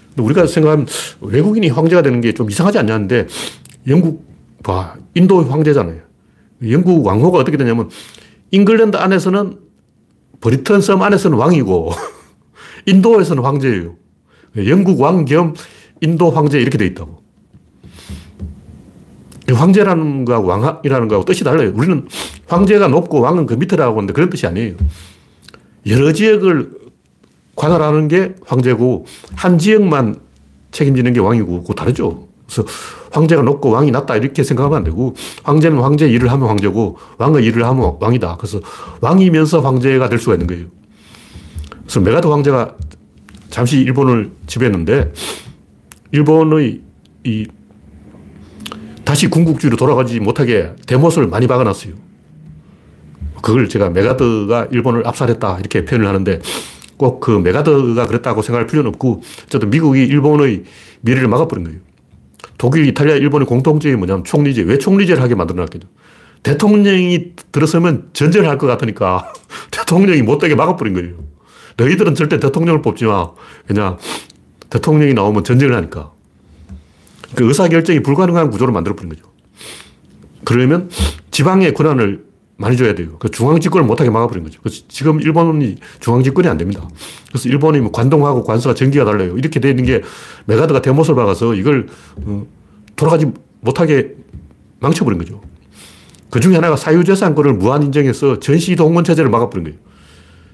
근데 0.10 0.24
우리가 0.24 0.46
생각하면 0.48 0.88
외국인이 1.22 1.70
황제가 1.70 2.02
되는 2.02 2.20
게 2.20 2.34
좀 2.34 2.50
이상하지 2.50 2.80
않냐는데 2.80 3.28
영국, 3.88 4.28
봐. 4.64 4.96
인도 5.14 5.42
황제잖아요. 5.44 6.02
영국 6.70 7.06
왕호가 7.06 7.38
어떻게 7.40 7.56
되냐면 7.56 7.90
잉글랜드 8.52 8.98
안에서는 8.98 9.58
브리턴 10.42 10.82
섬 10.82 11.02
안에서는 11.02 11.38
왕이고 11.38 11.92
인도에서는 12.86 13.44
황제예요. 13.44 13.96
영국 14.68 15.00
왕 15.00 15.24
겸 15.26 15.54
인도 16.02 16.30
황제 16.30 16.60
이렇게 16.60 16.78
돼 16.78 16.86
있다고. 16.88 17.22
황제라는 19.54 20.26
거하고 20.26 20.48
왕이라는 20.48 21.08
거하고 21.08 21.26
뜻이 21.26 21.44
달라요. 21.44 21.72
우리는 21.76 22.08
황제가 22.48 22.88
높고 22.88 23.22
왕은 23.22 23.46
그 23.46 23.54
밑에라고 23.54 23.98
하는데 23.98 24.14
그런 24.14 24.30
뜻이 24.30 24.46
아니에요. 24.46 24.76
여러 25.88 26.12
지역을 26.12 26.72
관할하는 27.56 28.08
게 28.08 28.36
황제고 28.46 29.06
한 29.36 29.58
지역만 29.58 30.20
책임지는 30.72 31.14
게 31.14 31.20
왕이고 31.20 31.62
그거 31.62 31.74
다르죠. 31.74 32.28
그래서 32.46 32.66
황제가 33.12 33.42
높고 33.42 33.70
왕이 33.72 33.92
낮다 33.92 34.16
이렇게 34.18 34.44
생각하면 34.44 34.80
안 34.80 34.84
되고 34.84 35.16
황제는 35.44 35.80
황제 35.80 36.08
일을 36.08 36.32
하면 36.32 36.50
황제고 36.50 36.98
왕의 37.18 37.44
일을 37.46 37.66
하면 37.66 37.98
왕이다. 38.00 38.38
그래서 38.38 38.60
왕이면서 39.02 39.62
황제가 39.62 40.10
될 40.10 40.20
수가 40.20 40.36
있는 40.36 40.48
거예요. 40.48 40.66
그래서 41.84 42.00
맥아더 42.02 42.28
황제가 42.28 42.76
잠시 43.50 43.80
일본을 43.80 44.32
지배했는데 44.46 45.14
일본의 46.12 46.82
이 47.24 47.48
다시 49.08 49.30
군국주의로 49.30 49.78
돌아가지 49.78 50.20
못하게 50.20 50.74
대못을 50.86 51.28
많이 51.28 51.48
박아놨어요. 51.48 51.94
그걸 53.42 53.70
제가 53.70 53.90
맥아더가 53.90 54.68
일본을 54.70 55.08
압살했다 55.08 55.60
이렇게 55.60 55.86
표현을 55.86 56.06
하는데 56.10 56.42
꼭 56.98 57.22
그 57.22 57.32
맥아더가 57.32 58.06
그랬다고 58.06 58.42
생각할 58.42 58.68
필요는 58.68 58.90
없고 58.90 59.22
어쨌든 59.46 59.70
미국이 59.70 60.04
일본의 60.04 60.66
미래를 61.02 61.30
막아버린 61.30 61.64
거예요. 61.64 61.80
독일, 62.58 62.86
이탈리아, 62.88 63.16
일본의 63.16 63.48
공통점이 63.48 63.96
뭐냐면 63.96 64.26
총리제. 64.26 64.64
왜 64.64 64.78
총리제를 64.78 65.24
하게 65.24 65.36
만들어놨겠죠? 65.36 65.88
대통령이 66.44 67.34
들어서면 67.54 68.10
전쟁을 68.12 68.50
할 68.50 68.58
것 68.58 68.68
같으니까 68.68 69.32
대통령이 69.72 70.22
못되게 70.24 70.54
막아버린 70.56 70.94
거예요. 70.94 71.16
너희들은 71.78 72.14
절대 72.16 72.40
대통령을 72.42 72.82
뽑지 72.82 73.06
마. 73.06 73.32
그냥 73.68 73.98
대통령이 74.70 75.14
나오면 75.14 75.46
전쟁을 75.46 75.74
하니까. 75.78 76.12
그 77.36 77.48
의사결정이 77.48 78.02
불가능한 78.02 78.50
구조로 78.50 78.72
만들어버린 78.72 79.10
거죠. 79.10 79.24
그러면 80.46 80.90
지방의 81.32 81.74
권한을 81.74 82.26
많이 82.58 82.76
줘야 82.76 82.96
돼요. 82.96 83.18
그 83.20 83.30
중앙 83.30 83.60
집권을 83.60 83.86
못하게 83.86 84.10
막아버린 84.10 84.44
거죠. 84.44 84.60
지금 84.88 85.22
일본이 85.22 85.76
중앙 86.00 86.24
집권이 86.24 86.48
안 86.48 86.58
됩니다. 86.58 86.88
그래서 87.30 87.50
일본이 87.50 87.80
뭐 87.80 87.92
관동하고 87.92 88.44
관서가 88.44 88.74
전기가 88.74 89.06
달라요. 89.06 89.38
이렇게 89.38 89.60
되는 89.60 89.84
게 89.84 90.02
메가드가 90.46 90.82
대못을 90.82 91.14
박아서 91.14 91.54
이걸 91.54 91.88
어, 92.16 92.48
돌아가지 92.96 93.32
못하게 93.62 94.16
망쳐버린 94.80 95.20
거죠. 95.20 95.42
그 96.32 96.40
중에 96.40 96.56
하나가 96.56 96.76
사유재산권을 96.76 97.54
무한 97.54 97.84
인정해서 97.84 98.40
전시 98.40 98.76
동원 98.76 99.04
체제를 99.04 99.30
막아버린 99.30 99.66
거예요. 99.66 99.80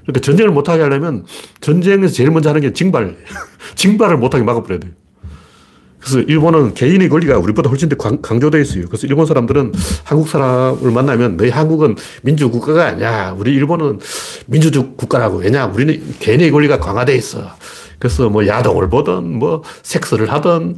그러니까 0.03 0.19
전쟁을 0.19 0.51
못하게 0.51 0.83
하려면 0.83 1.25
전쟁에서 1.61 2.13
제일 2.13 2.31
먼저 2.31 2.49
하는 2.49 2.61
게 2.61 2.73
징발. 2.73 3.15
징발을 3.75 4.17
못하게 4.17 4.43
막아버려야 4.43 4.79
돼요. 4.79 4.91
그래서 6.03 6.19
일본은 6.19 6.73
개인의 6.73 7.07
권리가 7.07 7.37
우리보다 7.37 7.69
훨씬 7.69 7.87
더 7.87 7.95
강조되어 7.95 8.59
있어요. 8.59 8.87
그래서 8.87 9.07
일본 9.07 9.25
사람들은 9.25 9.71
한국 10.03 10.27
사람을 10.27 10.91
만나면 10.91 11.37
너희 11.37 11.49
한국은 11.49 11.95
민주국가가 12.23 12.87
아니야. 12.87 13.33
우리 13.37 13.53
일본은 13.53 13.99
민주주의 14.45 14.85
국가라고. 14.97 15.37
왜냐? 15.37 15.67
우리는 15.67 16.03
개인의 16.19 16.51
권리가 16.51 16.79
강화되어 16.79 17.15
있어. 17.15 17.55
그래서 17.99 18.29
뭐 18.29 18.45
야동을 18.45 18.89
보든 18.89 19.39
뭐 19.39 19.63
섹스를 19.81 20.29
하든 20.33 20.75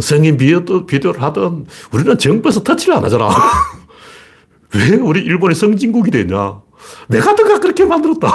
성인 0.00 0.36
비디오, 0.36 0.84
비디오를 0.84 1.22
하든 1.22 1.64
우리는 1.92 2.18
정부에서 2.18 2.62
터치를 2.62 2.94
안 2.94 3.04
하잖아. 3.04 3.30
왜 4.74 4.96
우리 4.96 5.20
일본이 5.20 5.54
성진국이 5.54 6.10
되냐? 6.10 6.60
내가 7.08 7.34
누가 7.34 7.58
그렇게 7.58 7.86
만들었다. 7.86 8.30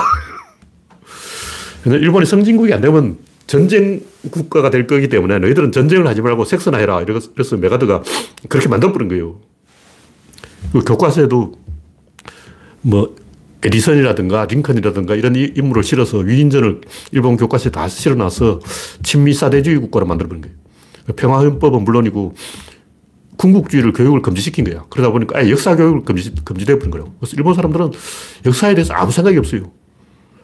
일본이 1.86 2.26
성진국이 2.26 2.74
안 2.74 2.82
되면 2.82 3.18
전쟁 3.48 4.02
국가가 4.32 4.70
될 4.70 4.88
거기 4.88 5.10
때문에 5.10 5.40
너희들은 5.40 5.72
전쟁을 5.72 6.08
하지 6.08 6.22
말고 6.22 6.46
섹스나 6.46 6.78
해라. 6.78 7.04
그래서 7.36 7.58
메가드가 7.58 8.04
그렇게 8.50 8.68
만들어버린 8.68 9.10
거예요. 9.10 9.40
그 10.72 10.82
교과서에도 10.84 11.54
뭐 12.82 13.16
에디선이라든가 13.66 14.46
링컨이라든가 14.46 15.16
이런 15.16 15.36
인물을 15.36 15.84
실어서 15.84 16.18
위인전을 16.18 16.82
일본 17.12 17.38
교과서에 17.38 17.72
다 17.72 17.88
실어놔서 17.88 18.60
친미 19.04 19.34
사대주의 19.34 19.78
국가로 19.78 20.06
만들어버린 20.06 20.42
거예요. 20.42 20.56
평화헌법은 21.16 21.84
물론이고 21.84 22.36
군국주의를 23.38 23.94
교육을 23.94 24.22
금지시킨 24.22 24.66
거야. 24.66 24.86
그러다 24.90 25.12
보니까 25.12 25.40
아예 25.40 25.50
역사 25.50 25.76
교육을 25.76 26.04
금지, 26.04 26.34
금지돼 26.44 26.78
버린 26.78 26.92
거예요. 26.92 27.14
그래서 27.20 27.36
일본 27.38 27.54
사람들은 27.54 27.92
역사에 28.46 28.76
대해서 28.76 28.94
아무 28.94 29.12
생각이 29.12 29.38
없어요. 29.38 29.72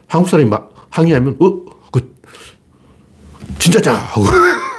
한국 0.06 0.28
사람이 0.28 0.48
막 0.50 0.88
항의하면, 0.90 1.36
어, 1.38 1.64
그, 1.64 1.70
진짜자! 3.60 3.94
하고. 3.94 4.24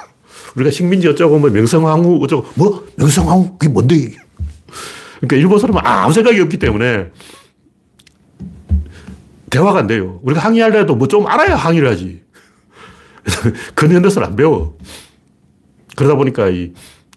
우리가 0.55 0.71
식민지 0.71 1.07
어쩌고, 1.07 1.39
뭐, 1.39 1.49
명성황후 1.49 2.19
어쩌고, 2.23 2.47
뭐, 2.55 2.85
명성황후? 2.97 3.57
그게 3.57 3.71
뭔데? 3.71 4.11
그러니까 5.21 5.35
일본 5.37 5.59
사람은 5.59 5.81
아무 5.85 6.11
생각이 6.13 6.39
없기 6.41 6.57
때문에 6.57 7.11
대화가 9.49 9.79
안 9.79 9.87
돼요. 9.87 10.19
우리가 10.23 10.41
항의하려도 10.41 10.95
뭐 10.95 11.07
좀 11.07 11.27
알아야 11.27 11.55
항의를 11.55 11.89
하지. 11.89 12.21
근현대사를 13.75 14.25
안 14.27 14.35
배워. 14.35 14.77
그러다 15.95 16.15
보니까 16.15 16.49
이 16.49 16.73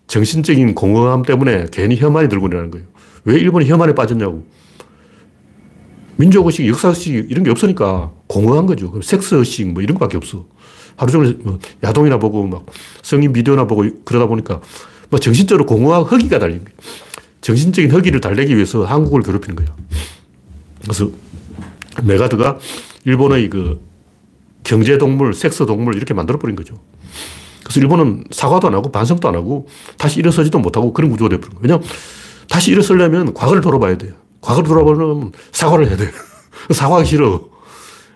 정신적인 0.06 0.74
공허함 0.74 1.22
때문에 1.22 1.66
괜히 1.72 1.96
혐한이 1.96 2.28
들고 2.28 2.48
일어나는 2.48 2.70
거예요. 2.70 2.86
왜 3.24 3.36
일본이 3.36 3.66
혐한에 3.66 3.94
빠졌냐고. 3.94 4.46
민족의식, 6.16 6.66
역사의식 6.68 7.30
이런 7.30 7.42
게 7.42 7.50
없으니까 7.50 8.12
공허한 8.26 8.66
거죠. 8.66 8.92
섹스의식 9.02 9.72
뭐 9.72 9.82
이런 9.82 9.94
거밖에 9.94 10.16
없어. 10.18 10.44
하루 10.96 11.10
종일 11.12 11.38
뭐 11.42 11.58
야동이나 11.82 12.18
보고 12.18 12.46
막 12.46 12.66
성인 13.02 13.32
비디오나 13.32 13.66
보고 13.66 13.84
그러다 14.04 14.26
보니까 14.26 14.60
뭐 15.10 15.18
정신적으로 15.20 15.66
공허한 15.66 16.02
허기가 16.02 16.38
달린 16.38 16.64
거예요. 16.64 16.76
정신적인 17.40 17.90
허기를 17.90 18.20
달래기 18.20 18.54
위해서 18.54 18.84
한국을 18.84 19.22
괴롭히는 19.22 19.56
거예요. 19.56 19.76
그래서 20.82 21.10
메가드가 22.02 22.58
일본의 23.04 23.50
그 23.50 23.80
경제 24.62 24.96
동물, 24.98 25.34
섹스 25.34 25.66
동물 25.66 25.94
이렇게 25.94 26.14
만들어버린 26.14 26.56
거죠. 26.56 26.80
그래서 27.62 27.80
일본은 27.80 28.24
사과도 28.30 28.68
안 28.68 28.74
하고 28.74 28.90
반성도 28.90 29.28
안 29.28 29.34
하고 29.34 29.68
다시 29.98 30.20
일어서지도 30.20 30.58
못하고 30.58 30.92
그런 30.92 31.10
구조가 31.10 31.28
되어버린 31.30 31.54
거예요. 31.54 31.62
왜냐하면 31.62 31.88
다시 32.48 32.70
일어서려면 32.70 33.34
과거를 33.34 33.62
돌아봐야 33.62 33.96
돼요. 33.98 34.12
과거를 34.40 34.68
돌아보려면 34.68 35.32
사과를 35.52 35.88
해야 35.88 35.96
돼요. 35.96 36.10
사과하기 36.70 37.08
싫어. 37.08 37.42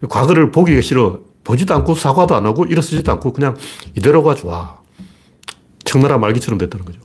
과거를 0.08 0.50
보기가 0.50 0.80
싫어. 0.80 1.20
보지도 1.48 1.74
않고 1.76 1.94
사과도 1.94 2.34
안 2.34 2.44
하고 2.44 2.66
일어서지도 2.66 3.10
않고 3.12 3.32
그냥 3.32 3.56
이대로가 3.96 4.34
좋아. 4.34 4.76
청나라 5.82 6.18
말기처럼 6.18 6.58
됐다는 6.58 6.84
거죠. 6.84 7.00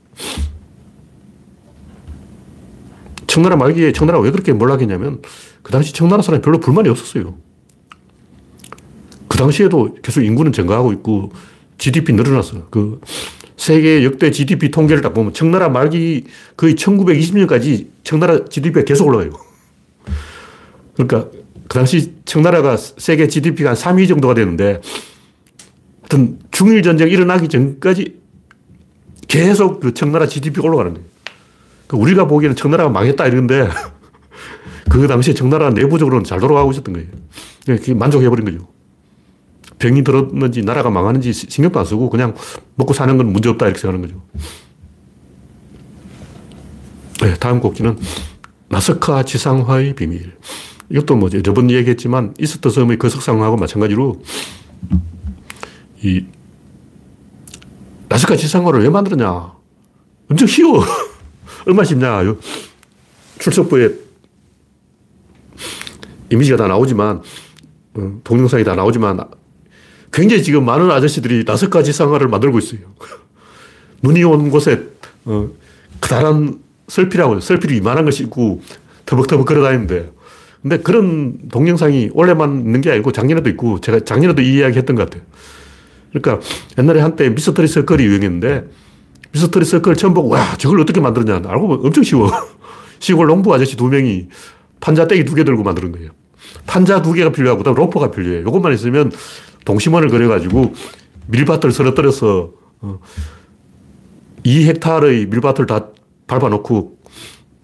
청나라 3.26 3.56
말기에 3.56 3.94
청나라가 3.94 4.22
왜 4.22 4.32
그렇게 4.32 4.52
몰락했냐면 4.52 5.22
그 5.62 5.72
당시 5.72 5.94
청나라 5.94 6.22
사람이 6.22 6.42
별로 6.42 6.60
불만이 6.60 6.90
없었어요. 6.90 7.38
그 9.30 9.38
당시에도 9.38 9.96
계속 10.04 10.22
인구는 10.22 10.52
증가하고 10.52 10.92
있고 10.92 11.32
GDP 11.78 12.12
늘어났어요. 12.12 12.68
그 12.70 13.00
세계 13.56 14.04
역대 14.04 14.30
GDP 14.30 14.72
통계를 14.72 15.02
딱 15.02 15.14
보면 15.14 15.32
청나라 15.34 15.70
말기 15.70 16.26
거의 16.58 16.76
1920년까지 16.76 17.88
청나라 18.04 18.44
GDP가 18.44 18.84
계속 18.84 19.08
올라가요. 19.08 19.32
그러니까 20.96 21.30
그 21.68 21.78
당시 21.78 22.14
청나라가 22.26 22.78
세계 22.78 23.28
GDP가 23.28 23.72
한 23.72 23.76
3위 23.76 24.08
정도가 24.08 24.34
되는데 24.34 24.82
하여튼 26.02 26.40
중일 26.52 26.84
전쟁 26.84 27.10
일어나기 27.10 27.48
전까지 27.48 28.22
계속 29.28 29.80
그 29.80 29.94
청나라 29.94 30.28
GDP가 30.28 30.68
올라가는 30.68 30.94
거예요. 30.94 31.08
그 31.88 31.98
우리가 31.98 32.28
보기에는 32.28 32.56
청나라가 32.56 32.90
망했다 32.90 33.28
이런데 33.28 33.68
그 34.90 35.08
당시에 35.08 35.34
청나라 35.34 35.70
내부적으로는 35.72 36.24
잘 36.24 36.40
돌아가고 36.40 36.72
있었던 36.72 36.94
거예요. 36.94 37.98
만족해버린 37.98 38.46
거죠. 38.46 38.68
병이 39.80 40.04
들었는지 40.04 40.62
나라가 40.62 40.90
망하는지 40.90 41.34
신경도 41.34 41.80
안 41.80 41.86
쓰고 41.86 42.10
그냥 42.10 42.36
먹고 42.76 42.94
사는 42.94 43.18
건 43.18 43.34
문제없다 43.34 43.66
이렇게 43.66 43.82
생각하는 43.82 44.08
거죠. 44.08 44.24
네, 47.22 47.34
다음 47.36 47.60
곡지는 47.60 47.98
나스카 48.70 49.24
지상화의 49.24 49.96
비밀. 49.96 50.34
이것도 50.94 51.16
뭐 51.16 51.28
저번 51.30 51.72
얘기했지만 51.72 52.36
이스터 52.40 52.70
섬의 52.70 53.00
거석상하고 53.00 53.58
마찬가지로 53.58 54.22
이 56.04 56.24
나스카 58.10 58.36
지상화를 58.36 58.84
왜 58.84 58.90
만들었냐? 58.90 59.54
엄청 60.30 60.48
쉬워. 60.48 60.84
얼마나 61.66 61.84
쉽냐. 61.84 62.22
출석부에 63.40 63.90
이미지가 66.32 66.58
다 66.58 66.68
나오지만, 66.68 67.24
어, 67.96 68.20
동영상이 68.24 68.64
다 68.64 68.76
나오지만 68.76 69.20
굉장히 70.12 70.44
지금 70.44 70.64
많은 70.64 70.92
아저씨들이 70.92 71.44
다섯 71.44 71.72
가지 71.72 71.92
상화를 71.92 72.28
만들고 72.28 72.60
있어요. 72.60 72.82
눈이 74.04 74.24
온 74.26 74.52
곳에 74.52 74.90
어, 75.26 75.50
커다란 76.00 76.62
설피라고 76.88 77.40
설피를 77.40 77.76
이만한 77.78 78.06
거 78.06 78.12
싣고 78.12 78.62
터벅터벅 79.08 79.48
걸어 79.48 79.64
다니는데 79.64 80.12
근데 80.64 80.78
그런 80.78 81.38
동영상이 81.52 82.10
올해만 82.14 82.62
있는 82.62 82.82
게 82.82 82.90
아니고 82.90 83.12
작년에도 83.12 83.50
있고 83.50 83.82
제가 83.82 84.00
작년에도 84.00 84.42
이 84.42 84.56
이야기 84.56 84.78
했던 84.78 84.96
것 84.96 85.04
같아요. 85.10 85.24
그러니까 86.14 86.46
옛날에 86.78 87.02
한때 87.02 87.30
미스터리 87.30 87.68
서클이 87.68 88.04
유행했는데 88.04 88.64
미스터리 89.34 89.66
서클 89.66 89.96
처음 89.96 90.14
보고 90.14 90.30
와 90.30 90.56
저걸 90.58 90.80
어떻게 90.80 91.02
만들었냐 91.02 91.50
알고 91.50 91.68
보면 91.68 91.86
엄청 91.86 92.04
쉬워. 92.04 92.32
시골 93.00 93.28
농부 93.28 93.54
아저씨 93.54 93.76
두 93.76 93.90
명이 93.90 94.30
판자 94.80 95.08
떼기 95.08 95.26
두 95.26 95.36
개 95.36 95.44
들고 95.44 95.64
만드는 95.64 95.92
거예요. 95.92 96.12
판자 96.66 97.02
두 97.02 97.12
개가 97.12 97.34
필요하고 97.34 97.60
그다음 97.60 97.76
로퍼가 97.76 98.12
필요해. 98.12 98.40
이것만 98.42 98.74
있으면 98.74 99.12
동심원을 99.66 100.08
그려가지고 100.10 100.74
밀밭을 101.28 101.72
쓰러뜨려서 101.74 102.52
어, 102.80 103.00
2헥타르의 104.46 105.28
밀밭을 105.30 105.66
다 105.66 105.88
밟아놓고 106.28 106.98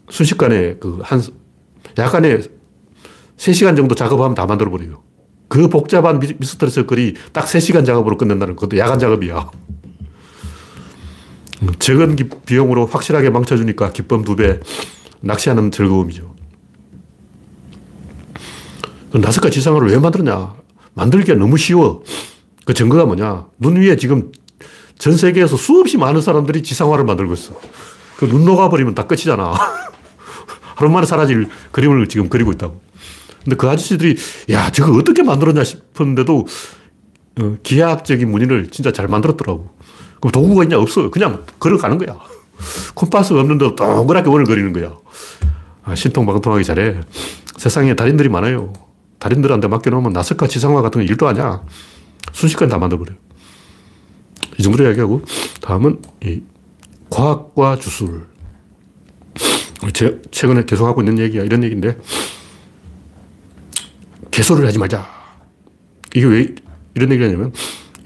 순식간에 0.10 0.76
그 0.80 1.00
한, 1.04 1.22
약간의 1.98 2.59
3시간 3.40 3.76
정도 3.78 3.96
작업하면 3.96 4.36
다 4.36 4.46
만들어버려요. 4.46 5.02
그 5.48 5.68
복잡한 5.70 6.20
미스터리 6.20 6.70
서클이 6.70 7.16
딱 7.32 7.46
3시간 7.46 7.86
작업으로 7.86 8.18
끝낸다는 8.18 8.56
것도 8.56 8.78
야간 8.78 9.00
작업이야. 9.00 9.50
음, 11.64 11.70
적은 11.80 12.16
비용으로 12.46 12.86
확실하게 12.86 13.30
망쳐주니까 13.32 13.92
기쁨 13.92 14.24
두 14.24 14.36
배, 14.36 14.60
낚시하는 15.22 15.72
즐거움이죠. 15.72 16.36
나스카 19.14 19.50
지상화를 19.50 19.90
왜 19.90 19.98
만들었냐? 19.98 20.54
만들기가 20.94 21.38
너무 21.38 21.58
쉬워. 21.58 22.04
그 22.66 22.74
증거가 22.74 23.06
뭐냐? 23.06 23.48
눈 23.58 23.78
위에 23.78 23.96
지금 23.96 24.32
전 25.00 25.18
세계에서 25.18 25.58
수없이 25.58 25.98
많은 25.98 26.22
사람들이 26.22 26.62
지상화를 26.62 27.06
만들고 27.06 27.34
있어. 27.34 27.60
그 28.18 28.28
눈 28.28 28.44
녹아버리면 28.46 28.96
다 28.96 29.08
끝이잖아. 29.08 29.54
하루 30.76 30.92
만에 30.92 31.06
사라질 31.06 31.48
그림을 31.72 32.08
지금 32.08 32.30
그리고 32.30 32.52
있다고. 32.52 32.89
근데 33.44 33.56
그 33.56 33.70
아저씨들이, 33.70 34.18
야, 34.52 34.72
저거 34.72 34.98
어떻게 34.98 35.24
만들었냐 35.24 35.64
싶었는데도 35.64 36.48
어, 37.42 37.58
기하학적인 37.64 38.30
무늬를 38.30 38.70
진짜 38.70 38.92
잘 38.92 39.08
만들었더라고. 39.08 39.70
그럼 40.20 40.32
도구가 40.32 40.64
있냐? 40.64 40.78
없어. 40.78 41.10
그냥 41.10 41.46
걸어가는 41.60 41.98
거야. 41.98 42.18
콤파스가 42.96 43.40
없는데 43.40 43.76
동그랗게 43.76 44.30
원을 44.30 44.46
그리는 44.46 44.74
거야. 44.74 44.98
아, 45.84 45.96
신통방통하기 45.96 46.64
잘해. 46.66 47.02
세상에 47.58 47.96
달인들이 47.96 48.30
많아요. 48.30 48.74
달인들한테 49.20 49.68
맡겨놓으면 49.68 50.14
나스카 50.14 50.48
지상화 50.48 50.82
같은 50.82 51.02
거 51.02 51.06
일도 51.06 51.28
아니야. 51.28 51.64
순식간에 52.34 52.70
다 52.70 52.78
만들어버려요. 52.78 53.18
이 54.58 54.64
정도로 54.64 54.86
이야기하고, 54.86 55.24
다음은 55.62 56.02
이 56.24 56.42
과학과 57.10 57.78
주술. 57.78 58.28
제, 59.94 60.22
최근에 60.32 60.66
계속 60.66 60.86
하고 60.86 61.02
있는 61.02 61.18
얘기야. 61.18 61.44
이런 61.44 61.64
얘기인데, 61.64 61.98
개소리를 64.32 64.68
하지 64.68 64.78
말자. 64.78 65.08
이게 66.16 66.26
왜 66.26 66.48
이런 66.96 67.12
얘기를 67.12 67.28
하냐면 67.28 67.54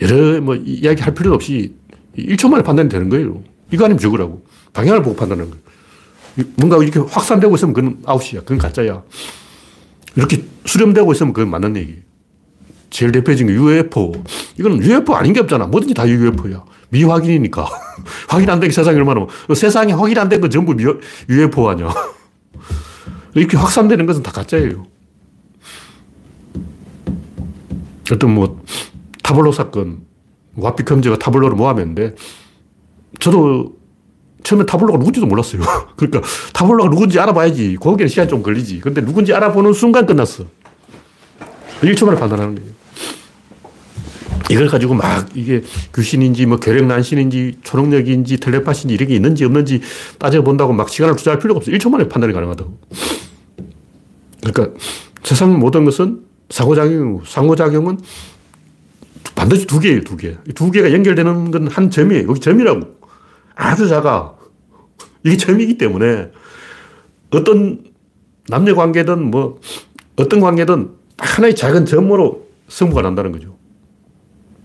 여러 0.01 0.41
뭐 0.41 0.55
이야기 0.55 1.01
할 1.01 1.13
필요도 1.13 1.36
없이 1.36 1.75
1초 2.17 2.49
만에 2.49 2.63
판단이 2.63 2.89
되는 2.89 3.09
거예요. 3.09 3.43
이거 3.71 3.86
아니면 3.86 3.99
저거라고. 3.99 4.45
방향을 4.73 5.01
보고 5.03 5.15
판단하는 5.15 5.51
거예요. 5.51 5.63
뭔가 6.57 6.77
이렇게 6.83 6.99
확산되고 6.99 7.55
있으면 7.55 7.73
그건 7.73 8.01
아웃이야. 8.05 8.41
그건 8.41 8.57
가짜야. 8.57 9.03
이렇게 10.15 10.43
수렴되고 10.65 11.12
있으면 11.13 11.33
그건 11.33 11.49
맞는 11.51 11.75
얘기. 11.77 11.97
제일 12.89 13.12
대표적인 13.12 13.47
게 13.47 13.53
UFO. 13.53 14.12
이건 14.59 14.81
UFO 14.81 15.15
아닌 15.15 15.33
게 15.33 15.39
없잖아. 15.39 15.65
뭐든지 15.67 15.93
다 15.93 16.07
UFO야. 16.07 16.63
미확인이니까. 16.89 17.67
확인 18.29 18.49
안 18.49 18.59
된 18.59 18.69
게 18.69 18.73
세상에 18.73 18.97
얼마나. 18.97 19.25
세상에 19.55 19.93
확인 19.93 20.17
안 20.19 20.29
된 20.29 20.41
건 20.41 20.49
전부 20.49 20.75
미, 20.75 20.83
UFO 21.29 21.69
아니야. 21.69 21.93
이렇게 23.33 23.57
확산되는 23.57 24.05
것은 24.05 24.21
다 24.21 24.31
가짜예요. 24.31 24.86
어떤 28.13 28.34
뭐, 28.34 28.62
타블로 29.23 29.52
사건, 29.52 30.02
와피 30.56 30.84
컴제가 30.84 31.17
타블로를 31.17 31.56
모함했는데, 31.56 32.15
저도 33.19 33.73
처음에 34.43 34.65
타블로가 34.65 34.97
누군지도 34.99 35.26
몰랐어요. 35.26 35.62
그러니까 35.95 36.21
타블로가 36.54 36.89
누군지 36.89 37.19
알아봐야지. 37.19 37.78
거기에는 37.80 38.08
시간이 38.08 38.30
좀 38.30 38.43
걸리지. 38.43 38.80
근데 38.80 39.04
누군지 39.04 39.34
알아보는 39.34 39.73
순간 39.73 40.06
끝났어. 40.06 40.45
1초 41.82 42.06
만에 42.06 42.19
판단하는 42.19 42.56
거예요. 42.56 42.73
이걸 44.49 44.67
가지고 44.67 44.93
막 44.93 45.30
이게 45.36 45.63
귀신인지 45.95 46.45
뭐 46.45 46.58
괴력난신인지 46.58 47.60
초능력인지 47.63 48.38
텔레파시인지 48.38 48.93
이런 48.93 49.08
게 49.08 49.15
있는지 49.15 49.45
없는지 49.45 49.82
따져본다고 50.19 50.73
막 50.73 50.89
시간을 50.89 51.15
투자할 51.15 51.39
필요가 51.39 51.60
없어. 51.60 51.71
1초 51.71 51.89
만에 51.89 52.08
판단이 52.10 52.34
가능하다고. 52.34 52.80
그러니까 54.43 54.78
세상 55.23 55.58
모든 55.58 55.86
것은 55.86 56.19
상호작용이고 56.53 57.23
상호작용은 57.25 57.97
반드시 59.33 59.65
두 59.65 59.79
개예요, 59.79 60.03
두 60.03 60.15
개. 60.15 60.37
두 60.53 60.69
개가 60.69 60.93
연결되는 60.93 61.49
건 61.49 61.67
한 61.67 61.89
점이에요. 61.89 62.27
여기 62.29 62.39
점이라고. 62.39 62.81
아주 63.55 63.87
작아. 63.87 64.33
이게 65.23 65.35
점이기 65.37 65.77
때문에 65.79 66.29
어떤 67.31 67.83
남녀 68.47 68.75
관계든 68.75 69.31
뭐 69.31 69.59
어떤 70.15 70.39
관계든 70.41 70.91
하나의 71.17 71.55
작은 71.55 71.85
점으로 71.85 72.47
승부가 72.67 73.01
난다는 73.01 73.31
거죠. 73.31 73.57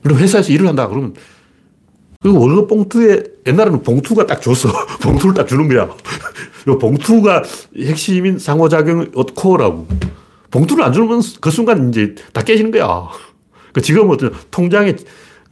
그리고 0.03 0.19
회사에서 0.19 0.53
일을 0.53 0.69
한다 0.69 0.89
그러면 0.89 1.15
그 2.21 2.37
월급 2.37 2.69
봉투에 2.69 3.23
옛날에는 3.47 3.83
봉투가 3.83 4.27
딱 4.27 4.43
줬어. 4.43 4.69
봉투를 5.01 5.35
딱 5.35 5.47
주는 5.49 5.67
거야. 5.69 5.89
이 6.67 6.79
봉투가 6.79 7.45
핵심인 7.79 8.39
상호작용 8.39 9.13
코어라고. 9.35 9.87
봉투를 10.51 10.85
안 10.85 10.93
주면 10.93 11.21
그 11.41 11.51
순간 11.51 11.89
이제 11.91 12.15
다 12.33 12.43
깨지는 12.43 12.71
거야. 12.71 13.09
그 13.73 13.81
지금 13.83 14.11
어떤 14.11 14.33
통장에 14.51 14.97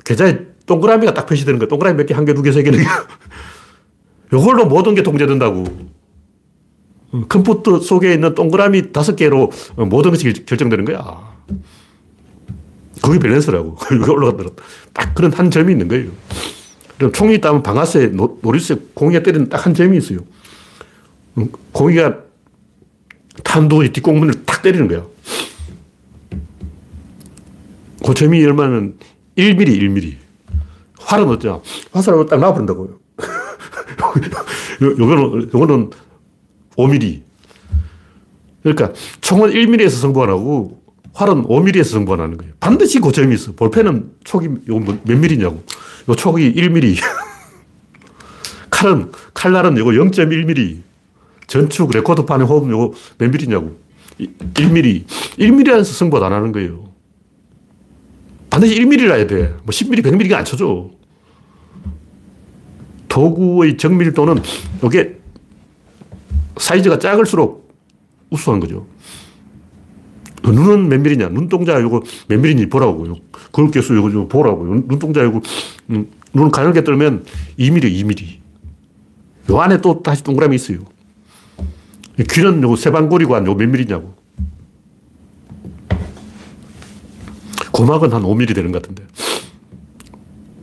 계좌에 0.04 0.38
동그라미가 0.66 1.14
딱 1.14 1.26
표시되는 1.26 1.58
거야. 1.58 1.68
동그라미 1.68 1.96
몇 1.98 2.06
개, 2.06 2.14
한 2.14 2.24
개, 2.24 2.34
두 2.34 2.42
개, 2.42 2.50
세 2.52 2.62
개, 2.62 2.70
네 2.70 2.78
개. 2.78 2.84
이걸로 4.36 4.66
모든 4.66 4.94
게 4.94 5.02
통제된다고. 5.02 5.64
컴퓨터 7.28 7.78
속에 7.80 8.14
있는 8.14 8.34
동그라미 8.34 8.92
다섯 8.92 9.14
개로 9.16 9.50
모든 9.76 10.10
것이 10.10 10.32
결정되는 10.44 10.84
거야. 10.84 11.36
그게 13.02 13.18
밸런스라고. 13.18 13.76
이거 13.94 14.12
올라간다. 14.12 14.50
딱 14.92 15.14
그런 15.14 15.32
한 15.32 15.50
점이 15.50 15.72
있는 15.72 15.88
거예요. 15.88 16.10
그럼 16.98 17.12
총이 17.12 17.34
있다면 17.36 17.62
방아쇠, 17.62 18.12
노리쇠, 18.42 18.76
공이가 18.94 19.22
때리는 19.22 19.48
딱 19.48 19.66
한 19.66 19.74
점이 19.74 19.96
있어요. 19.98 20.20
공이가 21.72 22.16
탄도 23.44 23.82
뒷공문을 23.92 24.44
탁 24.44 24.62
때리는 24.62 24.88
거야. 24.88 25.04
그 28.04 28.14
점이 28.14 28.44
얼마는 28.44 28.96
1mm, 29.36 29.66
1mm. 29.66 30.16
활은 31.00 31.28
어쩌냐. 31.28 31.60
화살을 31.92 32.26
딱 32.26 32.38
놔버린다고요. 32.40 32.98
요거는, 34.82 35.50
요거는 35.54 35.90
5mm. 36.76 37.22
그러니까 38.62 38.92
총은 39.20 39.50
1mm에서 39.50 39.90
승부하고 39.90 40.82
활은 41.14 41.44
5mm에서 41.44 41.84
승부하는 41.84 42.36
거예요. 42.36 42.52
반드시 42.60 43.00
그 43.00 43.12
점이 43.12 43.34
있어. 43.34 43.52
볼펜은 43.52 44.12
촉이 44.24 44.48
몇 44.66 45.04
mm냐고. 45.04 45.62
요 46.08 46.14
촉이 46.14 46.54
1mm. 46.54 47.00
칼은, 48.70 49.12
칼날은 49.32 49.78
요거 49.78 49.90
0.1mm. 49.90 50.85
전축, 51.46 51.90
레코드판의 51.92 52.46
호흡 52.46 52.70
요거 52.70 52.92
몇 53.18 53.26
mm냐고. 53.28 53.78
1mm. 54.18 55.06
1mm에서 55.38 55.84
승부 55.84 56.24
안 56.24 56.32
하는 56.32 56.52
거예요. 56.52 56.84
반드시 58.50 58.80
1mm를 58.80 59.14
해야 59.14 59.26
돼. 59.26 59.54
뭐 59.62 59.66
10mm, 59.66 60.02
100mm가 60.02 60.34
안 60.34 60.44
쳐줘. 60.44 60.90
도구의 63.08 63.76
정밀도는 63.76 64.42
이게 64.84 65.18
사이즈가 66.58 66.98
작을수록 66.98 67.70
우수한 68.30 68.60
거죠. 68.60 68.86
눈은 70.42 70.88
몇 70.88 71.00
밀리냐? 71.00 71.28
눈동자 71.30 71.78
이거 71.78 72.02
몇 72.28 72.40
밀리니 72.40 72.68
보라고. 72.68 73.06
그룹계수 73.52 73.96
이거 73.96 74.10
좀 74.10 74.28
보라고. 74.28 74.64
눈동자 74.64 75.22
이거, 75.22 75.40
음, 75.90 76.10
눈 76.32 76.50
가늘게 76.50 76.84
떨면 76.84 77.24
2mm, 77.58 77.82
2mm. 77.82 78.36
요 79.50 79.60
안에 79.60 79.80
또 79.80 80.02
다시 80.02 80.22
동그라미 80.22 80.56
있어요. 80.56 80.80
귀는 82.24 82.62
요 82.62 82.76
세방고리관 82.76 83.46
요몇 83.46 83.68
밀리냐고. 83.68 84.14
고막은 87.72 88.12
한 88.12 88.22
5mm 88.22 88.54
되는 88.54 88.72
것 88.72 88.80
같은데. 88.80 89.04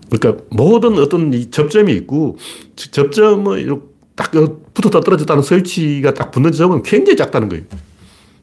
그러니까 0.10 0.44
모든 0.50 0.98
어떤 0.98 1.34
이 1.34 1.50
접점이 1.50 1.94
있고 1.94 2.38
접점은 2.76 3.82
딱 4.16 4.32
붙었다 4.74 5.02
떨어졌다는 5.02 5.44
설치가 5.44 6.14
딱 6.14 6.32
붙는 6.32 6.52
점은 6.52 6.84
굉장히 6.84 7.18
작다는 7.18 7.50
거예요. 7.50 7.64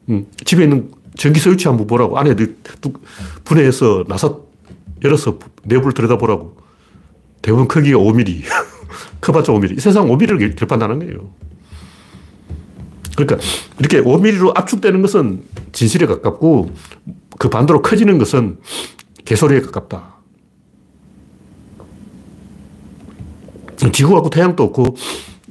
음, 0.09 0.25
집에 0.43 0.63
있는 0.63 0.91
전기 1.15 1.39
설치 1.39 1.67
한번 1.67 1.87
보라고. 1.87 2.17
안에 2.17 2.35
분해해서 3.43 4.05
나사 4.07 4.35
열어서 5.03 5.39
내부를 5.63 5.93
들여다보라고. 5.93 6.57
대부분 7.41 7.67
크기가 7.67 7.97
5mm. 7.97 8.43
커봤자 9.21 9.51
5mm. 9.51 9.77
이 9.77 9.79
세상 9.81 10.07
5mm를 10.07 10.55
결판다는 10.57 10.99
거예요. 10.99 11.33
그러니까 13.15 13.37
이렇게 13.79 14.01
5mm로 14.01 14.57
압축되는 14.57 15.01
것은 15.01 15.43
진실에 15.71 16.05
가깝고 16.05 16.71
그 17.37 17.49
반대로 17.49 17.81
커지는 17.81 18.17
것은 18.17 18.59
개소리에 19.25 19.61
가깝다. 19.61 20.15
지구하고 23.91 24.29
태양도 24.29 24.63
없고 24.63 24.95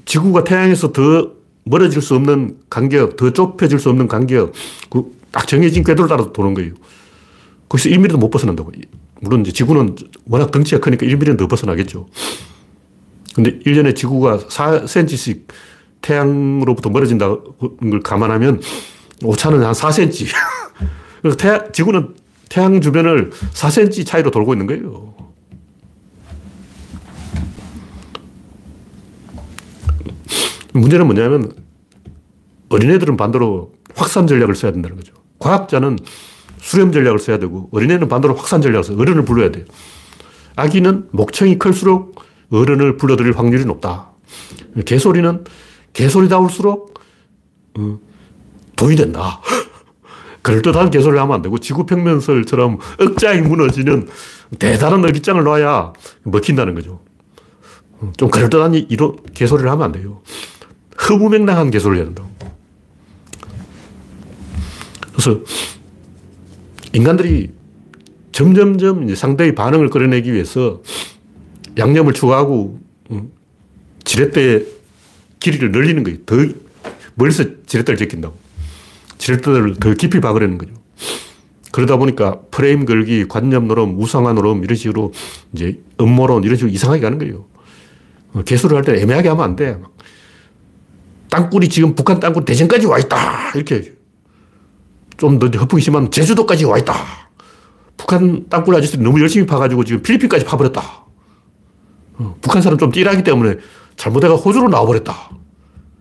지구가 0.05 0.45
태양에서 0.45 0.93
더 0.93 1.33
멀어질 1.65 2.01
수 2.01 2.15
없는 2.15 2.59
간격, 2.71 3.17
더 3.17 3.33
좁혀질 3.33 3.79
수 3.79 3.91
없는 3.91 4.09
간격, 4.09 4.53
그 4.89 5.21
딱 5.33 5.47
정해진 5.47 5.85
궤도를 5.85 6.09
따라 6.09 6.31
도는 6.33 6.55
거예요. 6.55 6.73
거기서 7.69 7.89
1mm도 7.91 8.17
못 8.17 8.31
벗어난다고. 8.31 8.73
물론 9.21 9.43
이제 9.43 9.53
지구는 9.53 9.97
워낙 10.27 10.51
덩치가 10.51 10.81
크니까 10.81 11.07
1mm는 11.07 11.39
더 11.39 11.47
벗어나겠죠. 11.47 12.09
근데 13.35 13.59
1년에 13.61 13.95
지구가 13.95 14.39
4cm씩 14.39 15.43
태양으로부터 16.03 16.91
멀어진다는 16.91 17.39
걸 17.91 18.01
감안하면 18.01 18.61
오차는 19.25 19.63
한 19.63 19.73
4cm. 19.73 20.35
그래서 21.23 21.37
태양, 21.37 21.73
지구는 21.73 22.15
태양 22.49 22.81
주변을 22.81 23.31
4cm 23.31 24.07
차이로 24.07 24.31
돌고 24.31 24.55
있는 24.55 24.67
거예요. 24.67 25.15
문제는 30.73 31.07
뭐냐면 31.07 31.53
어린애들은 32.69 33.17
반대로 33.17 33.73
확산 33.95 34.27
전략을 34.27 34.55
써야 34.55 34.73
된다는 34.73 34.97
거죠. 34.97 35.13
과학자는 35.39 35.99
수렴 36.59 36.93
전략을 36.93 37.19
써야 37.19 37.39
되고 37.39 37.69
어린애는 37.73 38.09
반대로 38.09 38.35
확산 38.35 38.63
전략을 38.63 38.85
써요. 38.85 38.99
어른을 38.99 39.25
불러야 39.25 39.51
돼요. 39.51 39.65
아기는 40.57 41.09
목청이 41.11 41.59
클수록 41.59 42.21
어른을 42.51 42.97
불러들일 42.97 43.37
확률이 43.37 43.65
높다. 43.65 44.11
개소리는 44.85 45.45
개소리다울수록 45.93 46.95
어, 47.79 47.99
돈이 48.77 48.97
된다. 48.97 49.41
그럴듯한 50.43 50.91
개소리를 50.91 51.21
하면 51.21 51.35
안 51.35 51.43
되고 51.43 51.59
지구평면설처럼 51.59 52.79
억장이 52.99 53.43
무너지는 53.43 54.09
대단한 54.59 55.05
어깃장을 55.05 55.43
놔야 55.43 55.93
먹힌다는 56.25 56.75
거죠. 56.75 57.01
어, 58.01 58.13
좀 58.17 58.31
그럴듯한 58.31 58.75
이로 58.75 59.17
개소리를 59.35 59.71
하면 59.71 59.85
안 59.85 59.93
돼요. 59.93 60.23
허무맹랑한 61.09 61.71
개소리를 61.71 61.99
해야 61.99 62.07
된다고. 62.07 62.31
그래서 65.13 65.41
인간들이 66.93 67.53
점점점 68.33 69.15
상대의 69.15 69.55
반응을 69.55 69.91
끌어내기 69.91 70.33
위해서 70.33 70.83
양념을 71.77 72.15
추가하고 72.15 72.81
지렛대 74.05 74.65
길이를 75.41 75.73
늘리는 75.73 76.05
거예요. 76.05 76.19
더 76.27 76.37
멀리서 77.15 77.45
지렛대를 77.67 77.97
제낀다고. 77.99 78.37
지렛대를 79.19 79.77
더 79.77 79.95
깊이 79.95 80.21
박으려는 80.21 80.59
거죠. 80.59 80.73
그러다 81.73 81.97
보니까 81.97 82.41
프레임 82.51 82.85
걸기, 82.85 83.29
관념 83.29 83.69
노름, 83.69 83.99
우상화 83.99 84.33
노름 84.33 84.65
이런 84.65 84.77
식으로 84.77 85.13
이제 85.53 85.81
음모론 86.01 86.45
이런 86.45 86.57
식으로 86.57 86.73
이상하게 86.73 87.01
가는 87.01 87.19
거예요. 87.19 87.47
어, 88.33 88.43
개수를 88.43 88.77
할 88.77 88.85
때 88.85 89.01
애매하게 89.01 89.29
하면 89.31 89.45
안 89.45 89.57
돼. 89.57 89.79
땅굴이 91.31 91.69
지금 91.69 91.95
북한 91.95 92.19
땅굴 92.21 92.45
대전까지 92.45 92.87
와 92.87 92.99
있다. 92.99 93.53
이렇게 93.55 93.93
좀 95.17 95.39
더 95.39 95.47
허풍이 95.49 95.81
심한 95.83 96.11
제주도까지 96.11 96.65
와 96.65 96.79
있다. 96.79 96.95
북한 97.97 98.49
땅굴 98.49 98.75
아저씨들이 98.75 99.03
너무 99.03 99.21
열심히 99.21 99.47
파가지고 99.47 99.85
지금 99.85 100.03
필리핀까지 100.03 100.45
파버렸다. 100.45 101.05
어, 102.15 102.37
북한 102.41 102.63
사람 102.63 102.79
좀 102.79 102.91
띠라기 102.91 103.23
때문에 103.23 103.57
잘못해가 104.01 104.35
호주로 104.35 104.69
나와버렸다. 104.69 105.15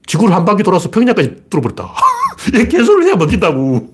지구를 0.05 0.33
한 0.33 0.45
바퀴 0.45 0.63
돌아서 0.63 0.89
평양까지 0.89 1.49
뚫어버렸다. 1.49 1.93
이 2.55 2.67
개소를 2.69 3.05
해야 3.05 3.15
먹힌다고. 3.17 3.89